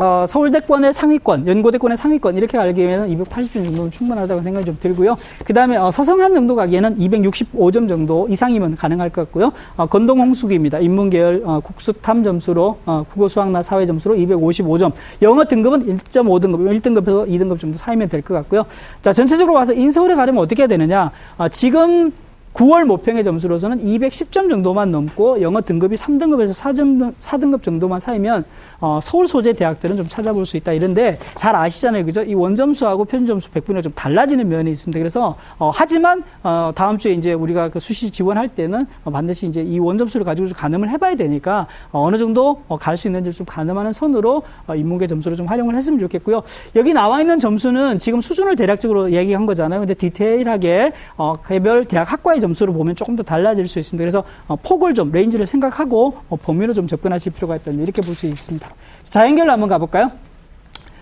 [0.00, 5.16] 어, 서울대권의 상위권, 연고대권의 상위권 이렇게 가기에는 280점 정도는 충분하다고 생각이 좀 들고요.
[5.44, 9.52] 그 다음에 어, 서성한 정도 가기에는 265점 정도 이상이면 가능할 것 같고요.
[9.76, 10.78] 어, 건동홍수기입니다.
[10.78, 14.92] 인문계열 어, 국수탐 점수로 어, 국어 수학나 사회 점수로 255점.
[15.22, 18.64] 영어 등급은 1.5등급, 1등급에서 2등급 정도 사이면 될 것 같고요.
[19.00, 21.10] 자 전체적으로 와서 인서울에 가려면 어떻게 해야 되느냐?
[21.38, 22.12] 어, 지금
[22.54, 28.44] 9월 모평의 점수로서는 210점 정도만 넘고 영어 등급이 3등급에서 4점, 4등급 정도만 사이면
[28.80, 32.04] 어, 서울 소재 대학들은 좀 찾아볼 수 있다 이런데 잘 아시잖아요.
[32.04, 32.22] 그죠?
[32.22, 34.98] 이 원점수하고 편점수 100분위가 좀 달라지는 면이 있습니다.
[34.98, 39.62] 그래서 어, 하지만 어, 다음 주에 이제 우리가 그 수시 지원할 때는 어, 반드시 이제
[39.62, 43.46] 이 원점수를 가지고 좀 가늠을 해봐야 되니까 어, 어느 정도 어, 갈 수 있는지를 좀
[43.46, 46.42] 가늠하는 선으로 어, 인문계 점수를 좀 활용을 했으면 좋겠고요.
[46.76, 49.80] 여기 나와 있는 점수는 지금 수준을 대략적으로 얘기한 거잖아요.
[49.80, 54.02] 근데 디테일하게 어, 개별 대학 학과의 점수를 보면 조금 더 달라질 수 있습니다.
[54.02, 58.26] 그래서 어, 폭을 좀 range를 생각하고 어, 범위로 좀 접근하실 필요가 있다 이렇게 볼 수
[58.26, 58.67] 있습니다.
[59.04, 60.12] 자연계열로 한번 가볼까요?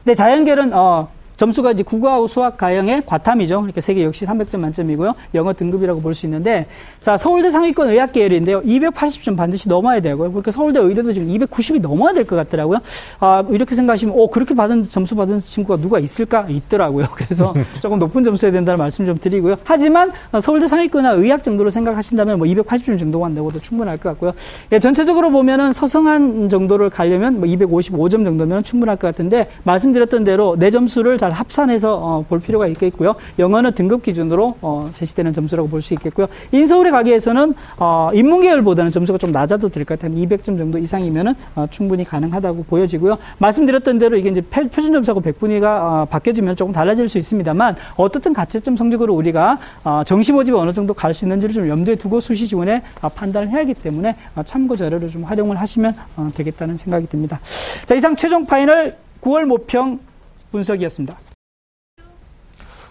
[0.05, 3.57] 네, 자연계열은 어, 점수가 이제 국어하고 수학 가형에 과탐이죠.
[3.61, 5.15] 그러니까 세 개 역시 300점 만점이고요.
[5.35, 6.67] 영어 등급이라고 볼 수 있는데,
[7.01, 8.63] 자, 서울대 상위권 의학 계열인데요.
[8.63, 10.31] 280점 반드시 넘어야 되고요.
[10.31, 12.79] 그러니까 서울대 의대도 지금 290이 넘어야 될 것 같더라고요.
[13.21, 16.47] 아, 이렇게 생각하시면, 오, 그렇게 받은, 점수 받은 친구가 누가 있을까?
[16.49, 17.07] 있더라고요.
[17.15, 19.57] 그래서 조금 높은 점수 해야 된다는 말씀 좀 드리고요.
[19.65, 24.33] 하지만 어, 서울대 상위권이나 의학 정도로 생각하신다면 뭐 280점 정도만 내고도 충분할 것 같고요.
[24.73, 30.71] 예, 전체적으로 보면은 서성한 정도를 가려면 뭐 255점 정도면 충분할 것 같은데, 말씀드렸던 대로 내
[30.71, 33.17] 점수를 잘 합산해서 어, 볼 필요가 있겠고요.
[33.41, 36.27] 영어는 등급 기준으로 어, 제시되는 점수라고 볼 수 있겠고요.
[36.53, 40.17] 인서울에 가기 위해서는 어, 인문계열보다는 점수가 좀 낮아도 될 것 같아요.
[40.17, 43.19] 200점 정도 이상이면은 어, 충분히 가능하다고 보여지고요.
[43.39, 48.77] 말씀드렸던 대로 이게 이제 표준 점수하고 백분위가 어, 바뀌어지면 조금 달라질 수 있습니다만 어떻든 가채점
[48.77, 52.83] 성적으로 우리가 어, 정시 모집이 어느 정도 갈 수 있는지를 좀 염두에 두고 수시 지원에
[53.03, 57.41] 어, 판단을 해야 하기 때문에 어, 참고 자료를 좀 활용을 하시면 어, 되겠다는 생각이 듭니다.
[57.87, 59.99] 자 이상 최종 final 9월 모평
[60.57, 61.19] 분석이었습니다.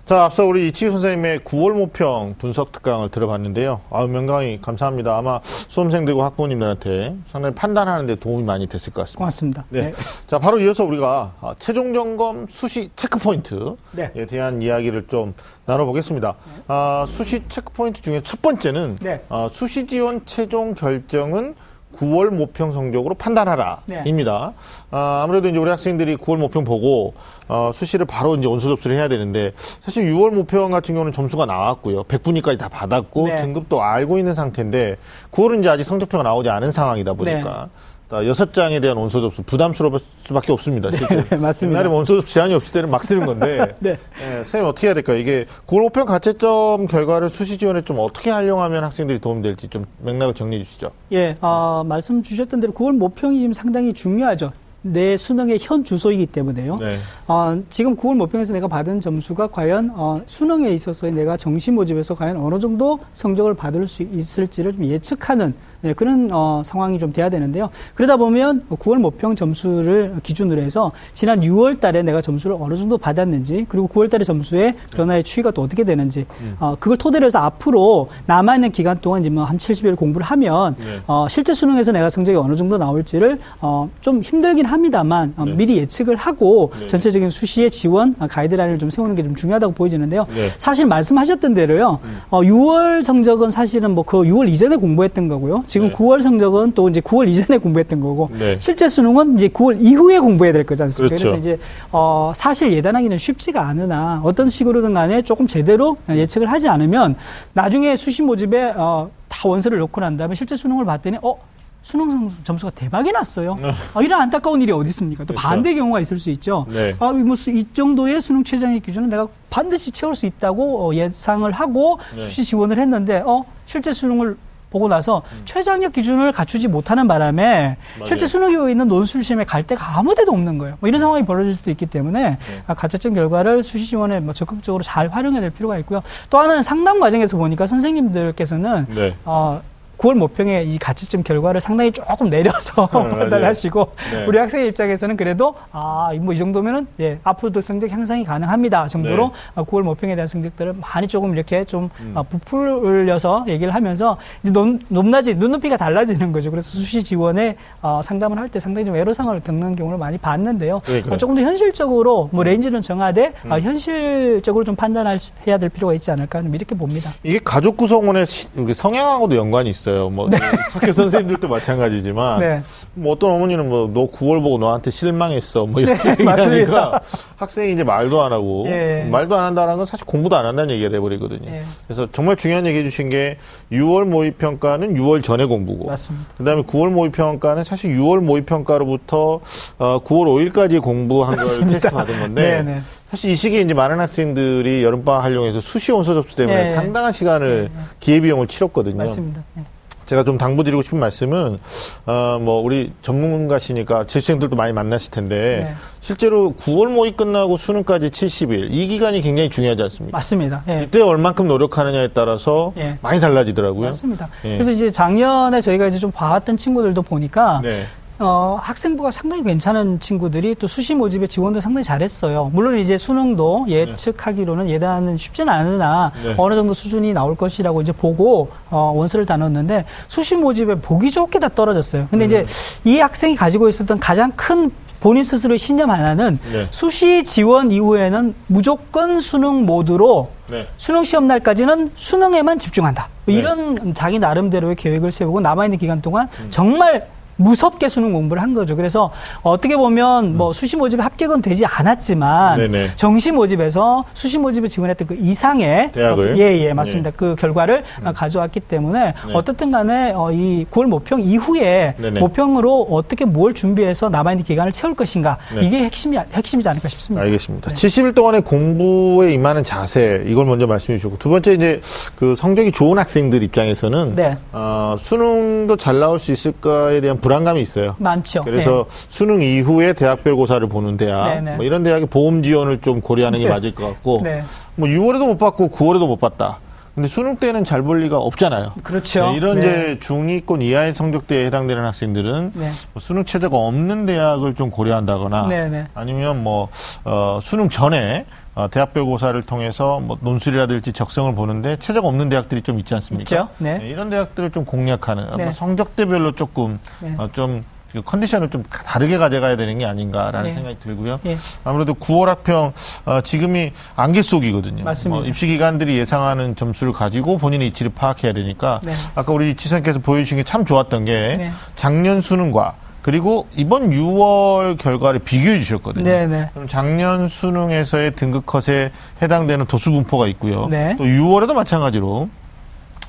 [0.06, 3.82] 자, 앞서 우리 이치우 선생님의 9월 모평 분석 특강을 들어봤는데요.
[3.90, 5.18] 아, 명강의 감사합니다.
[5.18, 9.18] 아마 수험생들과 학부모님들한테 상당히 판단하는 데 도움이 많이 됐을 것 같습니다.
[9.18, 9.66] 고맙습니다.
[9.70, 9.94] 네.
[10.28, 14.28] 자, 바로 이어서 우리가 아, 최종 점검 수시 체크 포인트에 네.
[14.28, 15.34] 대한 이야기를 좀
[15.66, 16.36] 나눠보겠습니다.
[16.68, 19.24] 아, 수시 체크 포인트 중에 첫 번째는 네.
[19.30, 21.56] 아, 수시 지원 최종 결정은
[21.96, 23.82] 9월 모평 성적으로 판단하라.
[23.86, 24.04] 네.
[24.06, 24.54] 입니다.
[24.92, 27.14] 아, 아무래도 이제 우리 학생들이 9월 모평 보고
[27.48, 32.04] 어, 수시를 바로 이제 원서 접수를 해야 되는데 사실 6월 모평 같은 경우는 점수가 나왔고요.
[32.04, 33.36] 백분위까지 다 받았고 네.
[33.38, 34.98] 등급도 알고 있는 상태인데
[35.32, 37.70] 9월은 이제 아직 성적표가 나오지 않은 상황이다 보니까 아,
[38.12, 40.90] 여섯 장에 대한 원서 접수 부담스러울 수밖에 없습니다.
[40.90, 41.80] 네, 맞습니다.
[41.80, 43.98] 옛날에 원서 접수 제한이 없을 때는 막 쓰는 건데 네.
[44.22, 45.18] 예, 선생님 어떻게 해야 될까요?
[45.18, 50.64] 이게 9월 모평 가채점 결과를 수시 지원에 좀 어떻게 활용하면 학생들이 도움될지 좀 맥락을 정리해
[50.64, 50.92] 주시죠.
[51.12, 54.52] 예, 어, 말씀 주셨던 대로 9월 모평이 지금 상당히 중요하죠.
[54.88, 56.76] 내 수능의 현 주소이기 때문에요.
[56.76, 56.98] 네.
[57.28, 62.38] 어, 지금 9월 모평에서 내가 받은 점수가 과연 어, 수능에 있어서 내가 정시 모집에서 과연
[62.38, 67.70] 어느 정도 성적을 받을 수 있을지를 좀 예측하는 예, 그런 어, 상황이 좀 돼야 되는데요.
[67.94, 73.66] 그러다 보면 9월 모평 점수를 기준으로 해서 지난 6월 달에 내가 점수를 어느 정도 받았는지
[73.70, 76.26] 그리고 9월 달에 점수의 변화의 추이가 또 어떻게 되는지
[76.60, 81.00] 어, 그걸 토대로 해서 앞으로 남아 있는 기간 동안 이제 뭐한 70일 공부를 하면 네.
[81.08, 85.52] 어, 실제 수능에서 내가 성적이 어느 정도 나올지를 어, 좀 힘들긴 합니다만 어, 네.
[85.54, 86.88] 미리 예측을 하고 네.
[86.88, 90.26] 전체적인 수시의 지원 어, 가이드라인을 좀 세우는 게 좀 중요하다고 보여지는데요.
[90.36, 90.50] 네.
[90.58, 91.98] 사실 말씀하셨던 대로요.
[92.30, 95.64] 어, 6월 성적은 사실은 뭐 그 6월 이전에 공부했던 거고요.
[95.76, 95.94] 지금 네.
[95.94, 98.58] 9월 성적은 또 이제 9월 이전에 공부했던 거고 네.
[98.62, 101.18] 실제 수능은 이제 9월 이후에 공부해야 될 거지 않습니까?
[101.18, 101.36] 그렇죠.
[101.36, 101.60] 래서 이제
[101.92, 107.18] 어, 사실 예단하기는 쉽지가 않으나 어떤 식으로든 간에 조금 제대로 예측을 하지 않으면
[107.52, 111.36] 나중에 수시 모집에 어, 다 원서를 넣고 난 다음에 실제 수능을 봤더니 어
[111.84, 113.58] 수능 점- 점수가 대박이 났어요.
[113.94, 115.24] 아, 이런 안타까운 일이 어디 있습니까?
[115.26, 115.36] 또 네.
[115.36, 115.48] 그렇죠.
[115.48, 116.66] 반대 경우가 있을 수 있죠.
[116.72, 116.96] 네.
[117.00, 121.52] 아, 뭐, 수- 이 정도의 수능 최저의 기준은 내가 반드시 채울 수 있다고 어, 예상을
[121.52, 122.22] 하고 네.
[122.22, 124.36] 수시 지원을 했는데, 어, 실제 수능을
[124.76, 130.34] 보고 나서 최저학력 기준을 갖추지 못하는 바람에 실제 수능이 있는 논술심에 갈 데가 아무 데도
[130.34, 130.76] 없는 거예요.
[130.82, 135.08] 뭐 이런 상황이 벌어질 수도 있기 때문에 아, 가채점 결과를 수시 지원에 뭐 적극적으로 잘
[135.08, 136.02] 활용해야 될 필요가 있고요.
[136.30, 139.16] 또 하나는 상담 과정에서 보니까 선생님들께서는 네.
[139.24, 139.62] 어,
[139.98, 143.10] 9월 모평의 이 가채점 결과를 상당히 조금 내려서 맞아요.
[143.18, 144.26] 판단하시고 네.
[144.26, 149.32] 우리 학생의 입장에서는 그래도 아, 뭐 이 정도면은 예, 앞으로도 성적 향상이 가능합니다 정도로 네.
[149.56, 152.12] 어, 9월 모평에 대한 성적들을 많이 조금 이렇게 좀 음.
[152.16, 156.52] 어, 부풀려서 얘기를 하면서 이제 높, 높낮이 눈높이가 달라지는 거죠.
[156.52, 160.82] 그래서 수시 지원에 어, 상담을 할 때 상당히 좀 애로사항을 겪는 경우를 많이 봤는데요.
[160.86, 161.16] 네, 그래요.
[161.16, 163.52] 어, 조금 더 현실적으로 뭐 range는 정하되 음.
[163.52, 167.12] 어, 현실적으로 좀 판단해야 될 필요가 있지 않을까 좀 이렇게 봅니다.
[167.24, 168.26] 이게 가족 구성원의
[168.74, 169.85] 성향하고도 연관이 있어요.
[169.92, 170.30] 뭐
[170.74, 172.62] 학교 선생님들도 마찬가지지만 네.
[172.94, 176.20] 뭐 어떤 어머니는 뭐 너 9월 보고 너한테 실망했어 뭐 이렇게 네.
[176.20, 177.02] 얘기하니까
[177.38, 179.08] 학생이 이제 말도 안 하고 예.
[179.10, 181.50] 말도 안 한다는 건 사실 공부도 안 한다는 얘기가 돼버리거든요.
[181.50, 181.64] 예.
[181.88, 183.38] 그래서 정말 중요한 얘기 해 주신 게
[183.72, 186.28] 6월 모의 평가는 6월 전에 공부고 맞습니다.
[186.38, 189.40] 그다음에 9월 모의 평가는 사실 6월 모의 평가로부터
[189.78, 191.72] 어, 9월 5일까지 공부한 걸 맞습니다.
[191.74, 192.82] 테스트 받은 건데 네, 네.
[193.12, 196.70] 사실 이 시기에 이제 많은 학생들이 여름방학 활용해서 수시 원서 접수 때문에 네.
[196.70, 197.70] 상당한 시간을
[198.00, 198.98] 기회비용을 치렀거든요.
[198.98, 199.44] 맞습니다.
[199.54, 199.64] 네.
[200.06, 201.60] 제가 좀 당부드리고 싶은 말씀은
[202.06, 205.76] 어 뭐 우리 전문가시니까 재수생들도 많이 만나실 텐데 네.
[206.02, 210.18] 실제로 9월 모의 끝나고 수능까지 70일 이 기간이 굉장히 중요하지 않습니까?
[210.18, 210.64] 맞습니다.
[210.68, 210.84] 예.
[210.84, 212.98] 이때 얼만큼 노력하느냐에 따라서 예.
[213.02, 213.88] 많이 달라지더라고요.
[213.88, 214.30] 맞습니다.
[214.44, 214.50] 예.
[214.54, 217.86] 그래서 이제 작년에 저희가 이제 좀 봐왔던 친구들도 보니까 네.
[218.20, 222.50] 어, 학생부가 상당히 괜찮은 친구들이 또 수시 모집에 지원도 상당히 잘했어요.
[222.54, 226.34] 물론 이제 수능도 예측하기로는 예단은 쉽지는 않으나 네.
[226.38, 231.40] 어느 정도 수준이 나올 것이라고 이제 보고 어, 원서를 다 넣었는데 수시 모집에 보기 좋게
[231.40, 232.08] 다 떨어졌어요.
[232.10, 232.46] 근데 이제 음.
[232.86, 236.68] 이 학생이 가지고 있었던 가장 큰 본인 스스로의 신념 하나는 네.
[236.72, 240.68] 수시 지원 이후에는 무조건 수능 모드로 네.
[240.78, 243.10] 수능 시험 날까지는 수능에만 집중한다.
[243.26, 243.40] 뭐 네.
[243.40, 246.48] 이런 자기 나름대로의 계획을 세우고 남아있는 기간 동안 음.
[246.50, 248.76] 정말 무섭게 수능 공부를 한 거죠.
[248.76, 249.12] 그래서
[249.44, 252.72] 어떻게 보면 뭐 수시 모집에 합격은 되지 않았지만 음.
[252.72, 252.92] 네네.
[252.96, 256.26] 정시 모집에서 수시 모집에 지원했던 그 이상의 대학을?
[256.32, 256.38] 음.
[256.38, 257.12] 예, 예, 맞습니다.
[257.16, 259.34] 그 결과를 어, 가져왔기 때문에 네.
[259.34, 262.20] 어떻든 간에 어, 이 9월 모평 이후에 네네.
[262.20, 265.66] 모평으로 어떻게 뭘 준비해서 남아 있는 기간을 채울 것인가 네.
[265.66, 267.24] 이게 핵심이 핵심이지 않을까 싶습니다.
[267.26, 267.70] 알겠습니다.
[267.72, 267.76] 네.
[267.76, 271.82] 70일 동안의 공부에 임하는 자세 이걸 먼저 말씀해 주셨고 두 번째 이제
[272.16, 274.38] 그 성적이 좋은 학생들 입장에서는 네.
[274.52, 277.96] 어, 수능도 잘 나올 수 있을까에 대한 불안감이 있어요.
[277.98, 278.44] 많죠.
[278.44, 281.56] 그래서 수능 이후에 대학별 고사를 보는 대학 네, 네.
[281.56, 283.52] 뭐 이런 대학의 보험 지원을 좀 고려하는 게 네.
[283.52, 284.44] 맞을 것 같고 네.
[284.76, 286.60] 뭐 6월에도 못 받고 9월에도 못 받다.
[286.94, 288.74] 근데 수능 때는 잘 볼 리가 없잖아요.
[288.84, 289.32] 그렇죠.
[289.32, 289.60] 네, 이런 네.
[289.60, 292.70] 이제 중위권 이하의 성적대에 해당되는 학생들은 네.
[292.94, 295.88] 뭐 수능 체제가 없는 대학을 좀 고려한다거나 네, 네.
[295.96, 296.70] 아니면 뭐
[297.04, 302.80] 어, 수능 전에 어, 대학별 고사를 통해서 뭐 논술이라든지 적성을 보는데 최저가 없는 대학들이 좀
[302.80, 303.24] 있지 않습니까?
[303.24, 303.50] 있죠.
[303.58, 303.82] 네.
[303.84, 305.44] 이런 대학들을 좀 공략하는 네.
[305.44, 307.14] 뭐 성적대별로 조금 네.
[307.18, 310.54] 어, 좀그 컨디션을 좀 다르게 가져가야 되는 게 아닌가라는 네.
[310.54, 311.20] 생각이 들고요.
[311.26, 311.38] 예.
[311.66, 312.72] 아무래도 9월 합평
[313.06, 314.86] 어, 지금이 안개 속이거든요.
[314.86, 315.20] 맞습니다.
[315.20, 318.94] 뭐 입시 기관들이 예상하는 점수를 가지고 본인의 위치를 파악해야 되니까 네.
[319.16, 321.52] 아까 우리 지선께서 보여주신 게 참 좋았던 게 네.
[321.76, 326.04] 작년 수능과 그리고 이번 6월 결과를 비교해 주셨거든요.
[326.04, 326.50] 네, 네.
[326.56, 328.90] 그럼 작년 수능에서의 등급 컷에
[329.22, 330.66] 해당되는 도수 분포가 있고요.
[330.72, 330.96] 네.
[330.98, 332.30] 또 6월에도 마찬가지로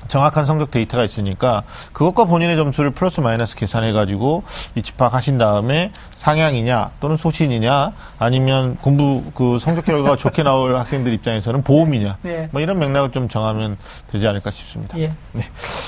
[0.07, 4.43] 정확한 성적 데이터가 있으니까 그것과 본인의 점수를 플러스 마이너스 계산해 가지고
[4.75, 11.63] 위치 파악하신 다음에 상향이냐 또는 소신이냐 아니면 공부 그 성적 결과가 좋게 나올 학생들 입장에서는
[11.63, 12.49] 보험이냐 네.
[12.51, 13.77] 뭐 이런 맥락을 좀 정하면
[14.11, 14.97] 되지 않을까 싶습니다.
[14.97, 15.11] 예.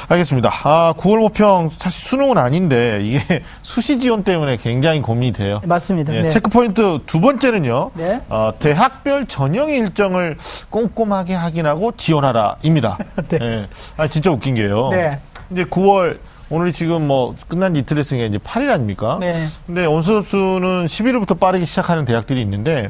[0.07, 0.51] 알겠습니다.
[0.63, 5.61] 아, 9월 모평 사실 수능은 아닌데 이게 수시 지원 때문에 굉장히 고민이 돼요.
[5.65, 6.13] 맞습니다.
[6.15, 6.29] 예, 네.
[6.29, 7.91] 체크 포인트 두 번째는요.
[7.93, 8.21] 네.
[8.29, 10.37] 어, 대학별 전형 일정을
[10.69, 12.97] 꼼꼼하게 확인하고 지원하라입니다.
[13.29, 13.37] 네.
[13.41, 13.67] 예.
[13.97, 14.89] 아, 진짜 웃긴 게요.
[14.91, 15.19] 네.
[15.51, 16.17] 이제 9월
[16.49, 19.17] 오늘 지금 뭐 끝난 지 이틀 됐으니까 이제 8일 아닙니까?
[19.19, 19.47] 네.
[19.67, 22.89] 근데 원수업수는 11일부터 빠르게 시작하는 대학들이 있는데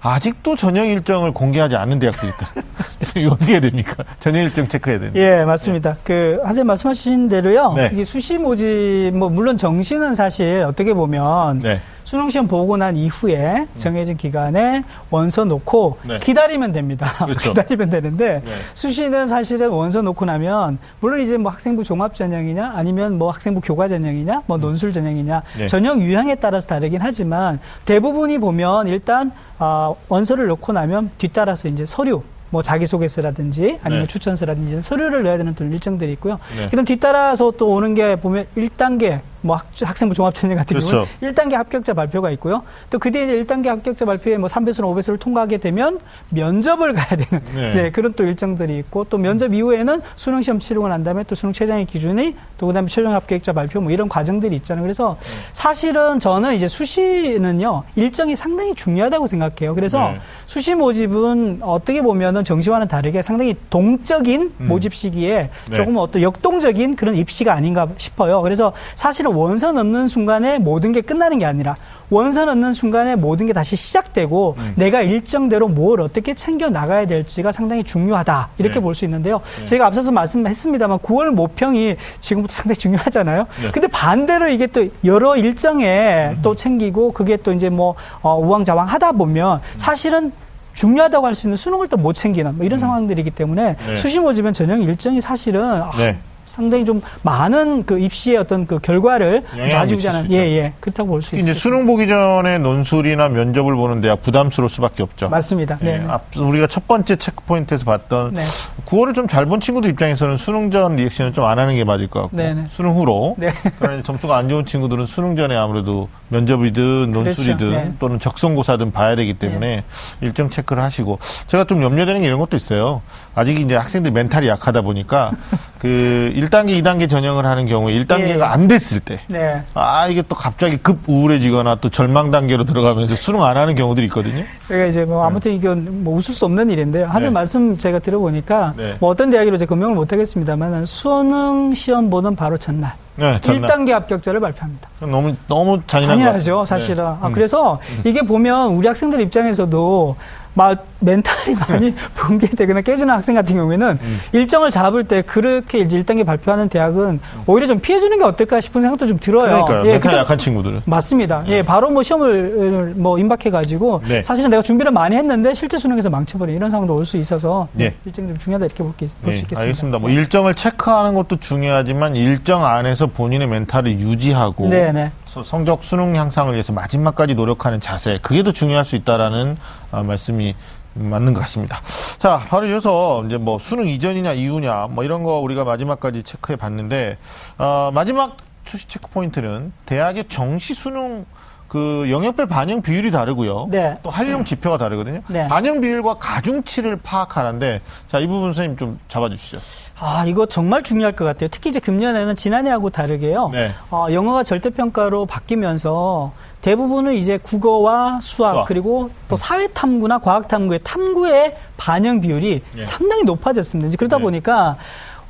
[0.00, 2.48] 아직도 전형 일정을 공개하지 않는 대학들이 있다.
[3.20, 4.04] 이거 어떻게 해야 됩니까?
[4.18, 5.20] 전형 일정 체크해야 되는데.
[5.20, 5.96] 예, 맞습니다.
[6.04, 7.74] 그, 선생님 말씀하신 대로요.
[7.74, 7.90] 네.
[7.92, 11.80] 이게 수시 모집, 뭐, 물론 정시는 사실 어떻게 보면 네.
[12.10, 16.18] 수능시험 보고 난 이후에 정해진 기간에 원서 놓고 네.
[16.18, 17.06] 기다리면 됩니다.
[17.24, 17.50] 그렇죠.
[17.50, 18.50] 기다리면 되는데 네.
[18.74, 23.86] 수시는 사실은 원서 놓고 나면 물론 이제 뭐 학생부 종합 전형이냐 아니면 뭐 학생부 교과
[23.86, 25.68] 전형이냐 뭐 논술 전형이냐 네.
[25.68, 32.24] 전형 유형에 따라서 다르긴 하지만 대부분이 보면 일단 아, 원서를 놓고 나면 뒤따라서 이제 서류
[32.50, 34.06] 뭐 자기소개서라든지 아니면 네.
[34.08, 36.40] 추천서라든지 서류를 넣어야 되는 또 일정들이 있고요.
[36.56, 36.68] 네.
[36.70, 41.06] 그다음 뒤따라서 또 오는 게 보면 1단계 뭐 학, 학생부 종합전형 같은 그렇죠.
[41.20, 42.62] 경우는 1단계 합격자 발표가 있고요.
[42.90, 45.98] 또그 뒤에 이제 1단계 합격자 발표에 뭐 3배수나 5배수를 통과하게 되면
[46.30, 47.72] 면접을 가야 되는 네.
[47.72, 47.90] 네.
[47.90, 51.86] 그런 또 일정들이 있고 또 면접 이후에는 수능 시험 치르고 난 다음에 또 수능 최장의
[51.86, 54.82] 기준이 또 그다음에 최종 합격자 발표 뭐 이런 과정들이 있잖아요.
[54.82, 55.26] 그래서 네.
[55.52, 57.84] 사실은 저는 이제 수시는요.
[57.96, 59.74] 일정이 상당히 중요하다고 생각해요.
[59.74, 60.20] 그래서 네.
[60.46, 64.68] 수시 모집은 어떻게 보면은 정시와는 다르게 상당히 동적인 음.
[64.68, 65.76] 모집 시기에 네.
[65.76, 68.42] 조금 어떤 역동적인 그런 입시가 아닌가 싶어요.
[68.42, 71.76] 그래서 사실은 원서 넣는 순간에 모든 게 끝나는 게 아니라
[72.10, 74.72] 원서 넣는 순간에 모든 게 다시 시작되고 음.
[74.76, 78.80] 내가 일정대로 뭘 어떻게 챙겨 나가야 될지가 상당히 중요하다 이렇게 네.
[78.80, 79.40] 볼수 있는데요.
[79.60, 79.64] 네.
[79.66, 83.46] 제가 앞서서 말씀했습니다만 9월 모평이 지금부터 상당히 중요하잖아요.
[83.62, 83.70] 네.
[83.70, 86.38] 근데 반대로 이게 또 여러 일정에 음.
[86.42, 90.32] 또 챙기고 그게 또 이제 뭐 어, 우왕좌왕 하다 보면 사실은
[90.74, 93.96] 중요하다고 할 수 있는 수능을 또 못 챙기는 뭐 이런 상황들이기 때문에 네.
[93.96, 96.18] 수시 모집은 전형 일정이 사실은 아, 네.
[96.50, 100.34] 상당히 좀 많은 그 입시의 어떤 그 결과를 영향을 좌지우지 미칠 수 하는 있다.
[100.42, 100.72] 예, 예.
[100.80, 101.58] 그렇다고 볼 수 있습니다.
[101.58, 105.28] 수능 보기 전에 논술이나 면접을 보는 대학 부담스러울 수밖에 없죠.
[105.28, 105.78] 맞습니다.
[105.82, 105.98] 예, 네.
[105.98, 106.06] 네.
[106.08, 108.42] 앞서 우리가 첫 번째 체크 포인트에서 봤던 네.
[108.86, 112.36] 9월을 좀 잘 본 친구들 입장에서는 수능 전 리액션은 좀안 하는 게 맞을 것 같고
[112.36, 112.64] 네네.
[112.68, 113.50] 수능 후로 네.
[113.78, 117.76] 그러나 점수가 안 좋은 친구들은 수능 전에 아무래도 면접이든 논술이든 그렇죠.
[117.88, 117.92] 네.
[118.00, 119.84] 또는 적성고사든 봐야 되기 때문에
[120.20, 123.02] 일정 체크를 하시고 제가 좀 염려되는 게 이런 것도 있어요.
[123.34, 125.30] 아직 이제 학생들 멘탈이 약하다 보니까
[125.78, 128.42] 그 1단계, 2단계 전형을 하는 경우에 1단계가 예.
[128.42, 129.62] 안 됐을 때 네.
[129.72, 134.44] 아, 이게 또 갑자기 급 우울해지거나 또 절망 단계로 들어가면서 수능 안 하는 경우들이 있거든요.
[134.68, 137.06] 제가 이제 뭐 아무튼 이건 뭐 웃을 수 없는 일인데요.
[137.06, 137.30] 하여튼 네.
[137.30, 138.96] 말씀 제가 들어보니까 네.
[139.00, 143.70] 뭐 어떤 대학으로 이제 금명을 못 하겠습니다만 수능 시험 보는 바로 전날 네, 전날.
[143.70, 144.88] 1단계 합격자를 발표합니다.
[145.00, 146.64] 너무 너무 잔인한 잔인하죠, 거.
[146.64, 147.04] 사실은.
[147.04, 147.10] 네.
[147.22, 147.32] 아, 음.
[147.32, 150.16] 그래서 이게 보면 우리 학생들 입장에서도
[150.54, 154.20] 막 멘탈이 많이 붕괴되거나 깨지는 학생 같은 경우에는 음.
[154.32, 159.06] 일정을 잡을 때 그렇게 이제 1단계 발표하는 대학은 오히려 좀 피해주는 게 어떨까 싶은 생각도
[159.06, 159.64] 좀 들어요.
[159.64, 159.86] 그러니까요.
[159.86, 160.82] 예, 멘탈 약한 친구들은.
[160.84, 161.44] 맞습니다.
[161.46, 164.22] 예, 바로 뭐 시험을 뭐 임박해가지고 네.
[164.22, 167.94] 사실은 내가 준비를 많이 했는데 실제 수능에서 망쳐버린 이런 상황도 올 수 있어서 네.
[168.04, 169.60] 일정이 좀 중요하다 이렇게 볼, 볼수 네, 있겠습니다.
[169.62, 169.98] 알겠습니다.
[169.98, 175.10] 뭐 일정을 체크하는 것도 중요하지만 일정 안에서 본인의 멘탈을 유지하고 네, 네.
[175.26, 179.56] 서- 성적 수능 향상을 위해서 마지막까지 노력하는 자세 그게 더 중요할 수 있다라는
[179.90, 180.54] 아, 말씀이
[180.94, 181.78] 맞는 것 같습니다.
[182.18, 187.16] 자, 바로 이어서 이제 뭐 수능 이전이냐 이후냐 뭐 이런 거 우리가 마지막까지 체크해 봤는데
[187.58, 191.24] 어, 마지막 출시 체크 포인트는 대학의 정시 수능
[191.68, 193.68] 그 영역별 반영 비율이 다르고요.
[193.70, 193.96] 네.
[194.02, 195.22] 또 활용 지표가 다르거든요.
[195.28, 195.46] 네.
[195.46, 199.58] 반영 비율과 가중치를 파악하는데 자, 이 부분 선생님 좀 잡아 주시죠.
[200.00, 201.48] 아, 이거 정말 중요할 것 같아요.
[201.48, 203.50] 특히 이제 금년에는 지난해하고 다르게요.
[203.52, 203.70] 네.
[203.92, 208.64] 어, 영어가 절대평가로 바뀌면서 대부분은 이제 국어와 수학, 수학.
[208.66, 212.80] 그리고 또 사회 탐구나 과학 탐구의 탐구의 반영 비율이 예.
[212.80, 213.88] 상당히 높아졌습니다.
[213.88, 214.22] 이제 그러다 네.
[214.24, 214.76] 보니까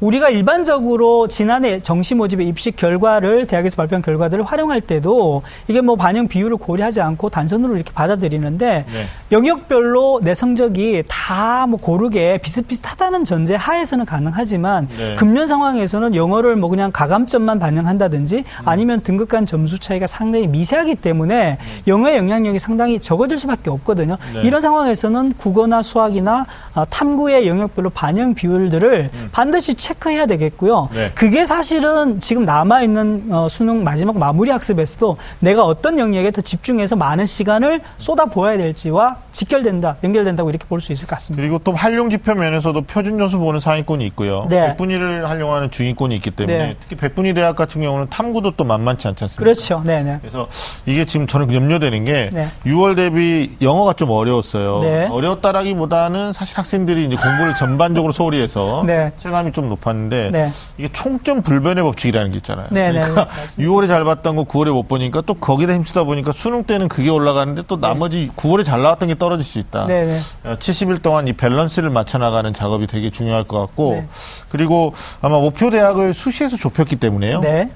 [0.01, 6.27] 우리가 일반적으로 지난해 정시 모집의 입시 결과를 대학에서 발표한 결과들을 활용할 때도 이게 뭐 반영
[6.29, 9.07] 비율을 고려하지 않고 단선으로 이렇게 받아들이는데 네.
[9.31, 15.15] 영역별로 내 성적이 다 뭐 고르게 비슷비슷하다는 전제 하에서는 가능하지만 네.
[15.17, 18.69] 금년 상황에서는 영어를 뭐 그냥 가감점만 반영한다든지 음.
[18.69, 24.17] 아니면 등급 간 점수 차이가 상당히 미세하기 때문에 영어의 영향력이 상당히 적어질 수밖에 없거든요.
[24.35, 24.43] 네.
[24.43, 30.89] 이런 상황에서는 국어나 수학이나 아, 탐구의 영역별로 반영 비율들을 반드시 체크해야 되겠고요.
[30.93, 30.97] 음.
[30.97, 31.11] 네.
[31.15, 36.97] 그게 사실은 지금 남아 있는 어, 수능 마지막 마무리 학습에서도 내가 어떤 영역에 더 집중해서
[36.97, 41.43] 많은 시간을 쏟아 부어야 될지와 직결된다, 연결된다고 이렇게 볼 수 있을 것 같습니다.
[41.43, 44.47] 그리고 또 활용 지표 면에서도 표준 점수 보는 상위권이 있고요.
[44.49, 44.69] 네.
[44.69, 46.77] 백분위를 활용하는 중위권이 있기 때문에 네.
[46.81, 49.45] 특히 백분위 대학 같은 경우는 탐구도 또 만만치 않지 않습니까?
[49.45, 49.83] 그렇죠.
[49.85, 50.17] 네, 네.
[50.23, 50.49] 그래서
[50.87, 52.49] 이게 지금 저는 염려되는 게 네.
[52.65, 54.81] 6월 대비 영어가 좀 어려웠어요.
[54.81, 55.09] 네.
[55.09, 59.13] 어려웠다라기보다는 사실 학생들이 이제 공부를 전반적으로 소홀히 해서 네.
[59.19, 60.49] 체감이 좀 높 았는데 네.
[60.79, 62.67] 이게 총점 불변의 법칙이라는 게 있잖아요.
[62.71, 63.73] 네, 네, 그러니까 맞습니다.
[63.73, 67.63] 6월에 잘 봤던 거 9월에 못 보니까 또 거기다 힘쓰다 보니까 수능 때는 그게 올라가는데
[67.69, 69.87] 또 나머지 9월에 잘 나왔던 게 떨어질 수 있다.
[69.87, 70.21] 네, 네.
[70.57, 74.09] 70일 동안 이 밸런스를 맞춰 나가는 작업이 되게 중요할 것 같고 네.
[74.49, 77.41] 그리고 아마 목표 대학을 수시에서 좁혔기 때문에요.
[77.41, 77.71] 네.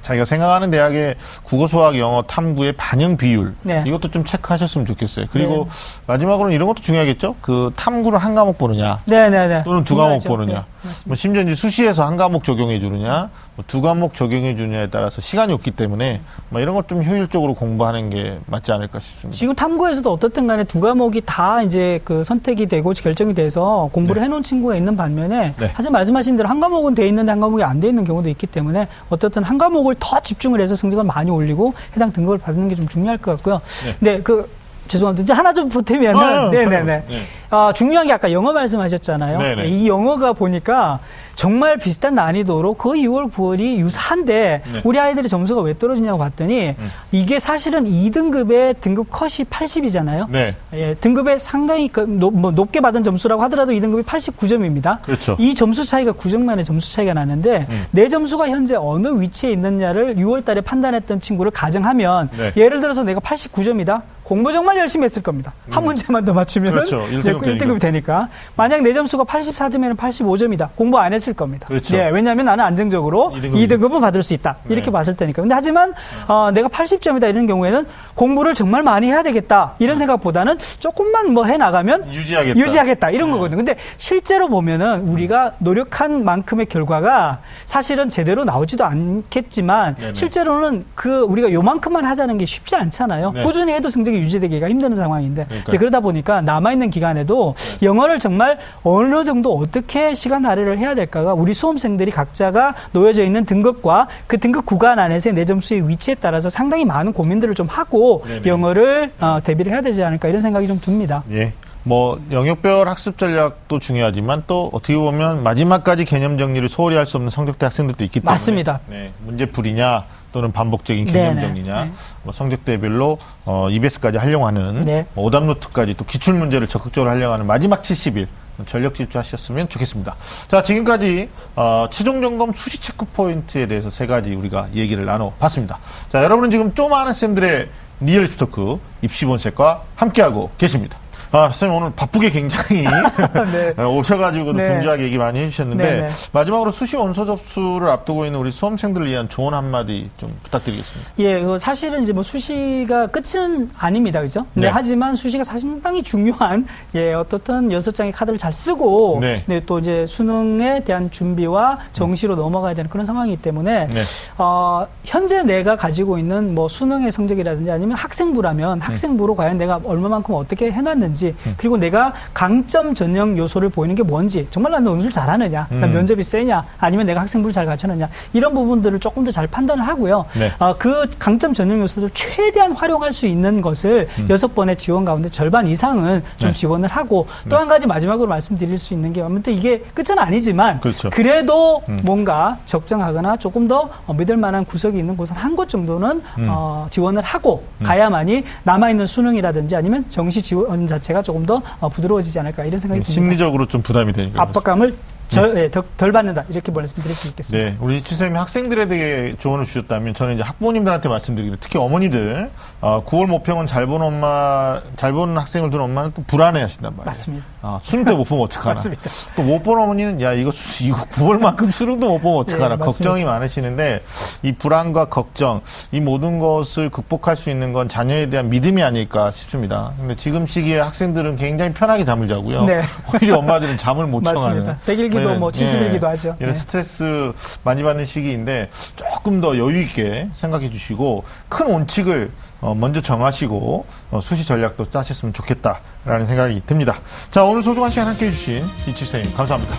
[0.00, 3.84] 자기가 생각하는 대학의 국어, 수학, 영어, 탐구의 반영 비율 네.
[3.86, 5.26] 이것도 좀 체크하셨으면 좋겠어요.
[5.30, 5.70] 그리고 네.
[6.06, 7.36] 마지막으로는 이런 것도 중요하겠죠.
[7.40, 9.62] 그 탐구를 한 과목 보느냐 네, 네, 네.
[9.64, 10.28] 또는 두 과목 중요하죠.
[10.28, 10.64] 보느냐.
[10.82, 11.08] 네, 맞습니다.
[11.08, 15.52] 뭐 심지어 이제 수시에서 한 과목 적용해 주느냐, 뭐 두 과목 적용해 주느냐에 따라서 시간이
[15.52, 19.36] 없기 때문에 뭐 이런 것 좀 효율적으로 공부하는 게 맞지 않을까 싶습니다.
[19.38, 24.24] 지금 탐구에서도 어떻든 간에 두 과목이 다 이제 그 선택이 되고 결정이 돼서 공부를 네.
[24.24, 25.72] 해놓은 친구가 있는 반면에 네.
[25.76, 28.88] 사실 말씀하신 대로 한 과목은 돼 있는데 한 과목이 안 돼 있는 경우도 있기 때문에
[29.10, 33.18] 어떻든 한 과목을 더 집중을 해서 성적을 많이 올리고 해당 등급을 받는 게 좀 중요할
[33.18, 33.60] 것 같고요.
[33.84, 33.96] 네.
[34.16, 34.48] 네, 그
[34.90, 35.22] 죄송합니다.
[35.22, 37.04] 이제 하나 좀 보태면은 아, 네네네.
[37.08, 37.22] 네.
[37.50, 39.38] 아, 중요한 게 아까 영어 말씀하셨잖아요.
[39.38, 39.68] 네네.
[39.68, 40.98] 이 영어가 보니까
[41.36, 44.80] 정말 비슷한 난이도로 거의 6월, 9월이 유사한데 네.
[44.84, 46.90] 우리 아이들의 점수가 왜 떨어지냐고 봤더니 음.
[47.12, 50.30] 이게 사실은 2등급의 등급 컷이 80이잖아요.
[50.30, 50.54] 네.
[50.74, 55.00] 예, 등급에 상당히 그 높, 뭐 높게 받은 점수라고 하더라도 2등급이 89점입니다.
[55.02, 55.36] 그렇죠.
[55.38, 57.86] 이 점수 차이가 9점만의 점수 차이가 나는데 음.
[57.92, 62.52] 내 점수가 현재 어느 위치에 있느냐를 6월 달에 판단했던 친구를 가정하면 네.
[62.56, 64.02] 예를 들어서 내가 89점이다.
[64.30, 65.52] 공부 정말 열심히 했을 겁니다.
[65.70, 66.74] 한 문제만 더 맞추면 음.
[66.76, 67.04] 그렇죠.
[67.10, 67.64] 일등급 되니까.
[67.66, 68.28] 1등급이 되니까.
[68.54, 70.68] 만약 내 점수가 84점에는 85점이다.
[70.76, 71.66] 공부 안 했을 겁니다.
[71.66, 71.96] 그렇죠.
[71.96, 74.58] 예, 왜냐하면 나는 안정적으로 이등급이- 2등급은 받을 수 있다.
[74.68, 74.92] 이렇게 네.
[74.92, 75.42] 봤을 테니까.
[75.42, 75.94] 근데 하지만
[76.28, 79.74] 어, 내가 80점이다 이런 경우에는 공부를 정말 많이 해야 되겠다.
[79.80, 82.60] 이런 생각보다는 조금만 뭐 해 나가면 유지하겠다.
[82.60, 83.34] 유지하겠다 이런 네.
[83.34, 83.56] 거거든요.
[83.56, 90.14] 근데 실제로 보면은 우리가 노력한 만큼의 결과가 사실은 제대로 나오지도 않겠지만 네네.
[90.14, 93.32] 실제로는 그 우리가 요만큼만 하자는 게 쉽지 않잖아요.
[93.32, 93.42] 네.
[93.42, 95.64] 꾸준히 해도 성적이 유지되기가 힘든 상황인데 그러니까요.
[95.68, 101.34] 이제 그러다 보니까 남아 있는 기간에도 영어를 정말 어느 정도 어떻게 시간 할애를 해야 될까가
[101.34, 106.84] 우리 수험생들이 각자가 놓여져 있는 등급과 그 등급 구간 안에서의 내 점수의 위치에 따라서 상당히
[106.84, 108.42] 많은 고민들을 좀 하고 네네.
[108.46, 111.22] 영어를 어, 대비를 해야 되지 않을까 이런 생각이 좀 듭니다.
[111.32, 111.52] 예.
[111.82, 117.30] 뭐 영역별 학습 전략도 중요하지만 또 어떻게 보면 마지막까지 개념 정리를 소홀히 할 수 없는
[117.30, 118.80] 성적대 학생들도 있기 때문에 맞습니다.
[118.86, 121.46] 네, 문제풀이냐 또는 반복적인 개념 네네.
[121.46, 121.92] 정리냐 네.
[122.22, 125.06] 뭐 성적 대별로 어, EBS까지 활용하는 네.
[125.14, 128.26] 뭐 오답 노트까지 또 기출 문제를 적극적으로 활용하는 마지막 70일
[128.66, 130.16] 전력 질주하셨으면 좋겠습니다.
[130.48, 135.78] 자 지금까지 어, 최종 점검 수시 체크 포인트에 대해서 세 가지 우리가 얘기를 나눠봤습니다.
[136.10, 137.68] 자 여러분은 지금 쪼마한 쌤들의
[138.00, 140.98] real talk 입시 본색과 함께하고 계십니다.
[141.32, 142.82] 아, 선생님 오늘 바쁘게 굉장히
[143.52, 143.74] 네.
[143.76, 144.68] 어, 오셔가지고 네.
[144.68, 146.08] 분주하게 얘기 많이 해주셨는데 네, 네.
[146.32, 151.12] 마지막으로 수시 원서 접수를 앞두고 있는 우리 수험생들을 위한 조언 한마디 좀 부탁드리겠습니다.
[151.20, 154.44] 예, 그 사실은 이제 뭐 수시가 끝은 아닙니다, 그죠?
[154.54, 154.62] 네.
[154.62, 154.70] 네.
[154.72, 156.66] 하지만 수시가 상당히 중요한
[156.96, 159.44] 예 어떻든 여섯 장의 카드를 잘 쓰고 네.
[159.46, 159.62] 네.
[159.64, 164.00] 또 이제 수능에 대한 준비와 정시로 넘어가야 되는 그런 상황이기 때문에 네.
[164.36, 170.72] 어, 현재 내가 가지고 있는 뭐 수능의 성적이라든지 아니면 학생부라면 학생부로 과연 내가 얼마만큼 어떻게
[170.72, 171.19] 해놨는지
[171.56, 175.92] 그리고 내가 강점 전형 요소를 보이는 게 뭔지 정말 난 논술 잘하느냐, 난 음.
[175.94, 180.26] 면접이 세냐, 아니면 내가 학생부를 잘 갖춰느냐 이런 부분들을 조금 더 잘 판단을 하고요.
[180.38, 180.52] 네.
[180.58, 185.66] 어, 그 강점 전형 요소를 최대한 활용할 수 있는 것을 여섯 번의 지원 가운데 절반
[185.66, 186.52] 이상은 좀 음.
[186.52, 186.54] 네.
[186.54, 187.56] 지원을 하고 또 네.
[187.56, 191.10] 한 가지 마지막으로 말씀드릴 수 있는 게 아무튼 이게 끝은 아니지만 그렇죠.
[191.16, 192.00] 래도 음.
[192.02, 196.46] 뭔가 적정하거나 조금 더 어, 믿을 만한 구석이 있는 곳을 한곳 정도는 음.
[196.50, 201.88] 어, 지원을 하고 가야만이 남아 있는 수능이라든지 아니면 정시 지원 자체 가 조금 더 어,
[201.88, 203.12] 부드러워지지 않을까 이런 생각이 듭니다.
[203.12, 204.40] 심리적으로 좀 부담이 되니까.
[204.42, 204.94] 압박감을
[205.30, 207.70] 절, 네, 덜, 덜, 받는다 이렇게 말씀드릴 수 있겠습니다.
[207.70, 212.50] 네, 우리 추쌤이 학생들에 대해 조언을 주셨다면 저는 이제 학부모님들한테 말씀드리기로 특히 어머니들
[212.80, 217.04] 어, 9월 모평은 잘 본 엄마 잘 보는 학생을 둔 엄마는 또 불안해하신단 말이에요.
[217.06, 217.44] 맞습니다.
[217.62, 218.74] 아, 수능 때 못 보면 어떡하나.
[218.74, 219.02] 맞습니다.
[219.36, 220.50] 또 못 본 어머니는 야 이거
[220.82, 224.02] 이거 9월만큼 수능도 못 보면 어떡하나 네, 걱정이 많으시는데
[224.42, 225.60] 이 불안과 걱정
[225.92, 229.92] 이 모든 것을 극복할 수 있는 건 자녀에 대한 믿음이 아닐까 싶습니다.
[229.98, 232.64] 근데 지금 시기에 학생들은 굉장히 편하게 잠을 자고요.
[232.64, 232.82] 네.
[233.14, 234.64] 오히려 엄마들은 잠을 못 청하는.
[234.66, 234.78] 맞습니다.
[234.86, 236.36] 101기 70기도 뭐 71기도 하죠.
[236.40, 236.58] 이런 네.
[236.58, 237.32] 스트레스
[237.64, 244.20] 많이 받는 시기인데 조금 더 여유 있게 생각해 주시고 큰 원칙을 어, 먼저 정하시고 어,
[244.20, 246.98] 수시 전략도 짜셨으면 좋겠다라는 생각이 듭니다.
[247.30, 249.76] 자 오늘 소중한 시간 함께해 주신 이치쌤 감사합니다.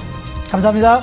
[0.50, 1.02] 감사합니다.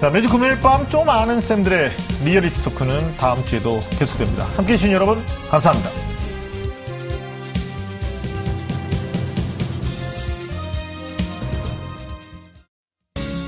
[0.00, 1.90] 자 매주 금요일 밤 좀 아는 쌤들의
[2.24, 4.46] 리얼리티 토크는 다음 주에도 계속됩니다.
[4.56, 6.09] 함께해 주신 여러분 감사합니다.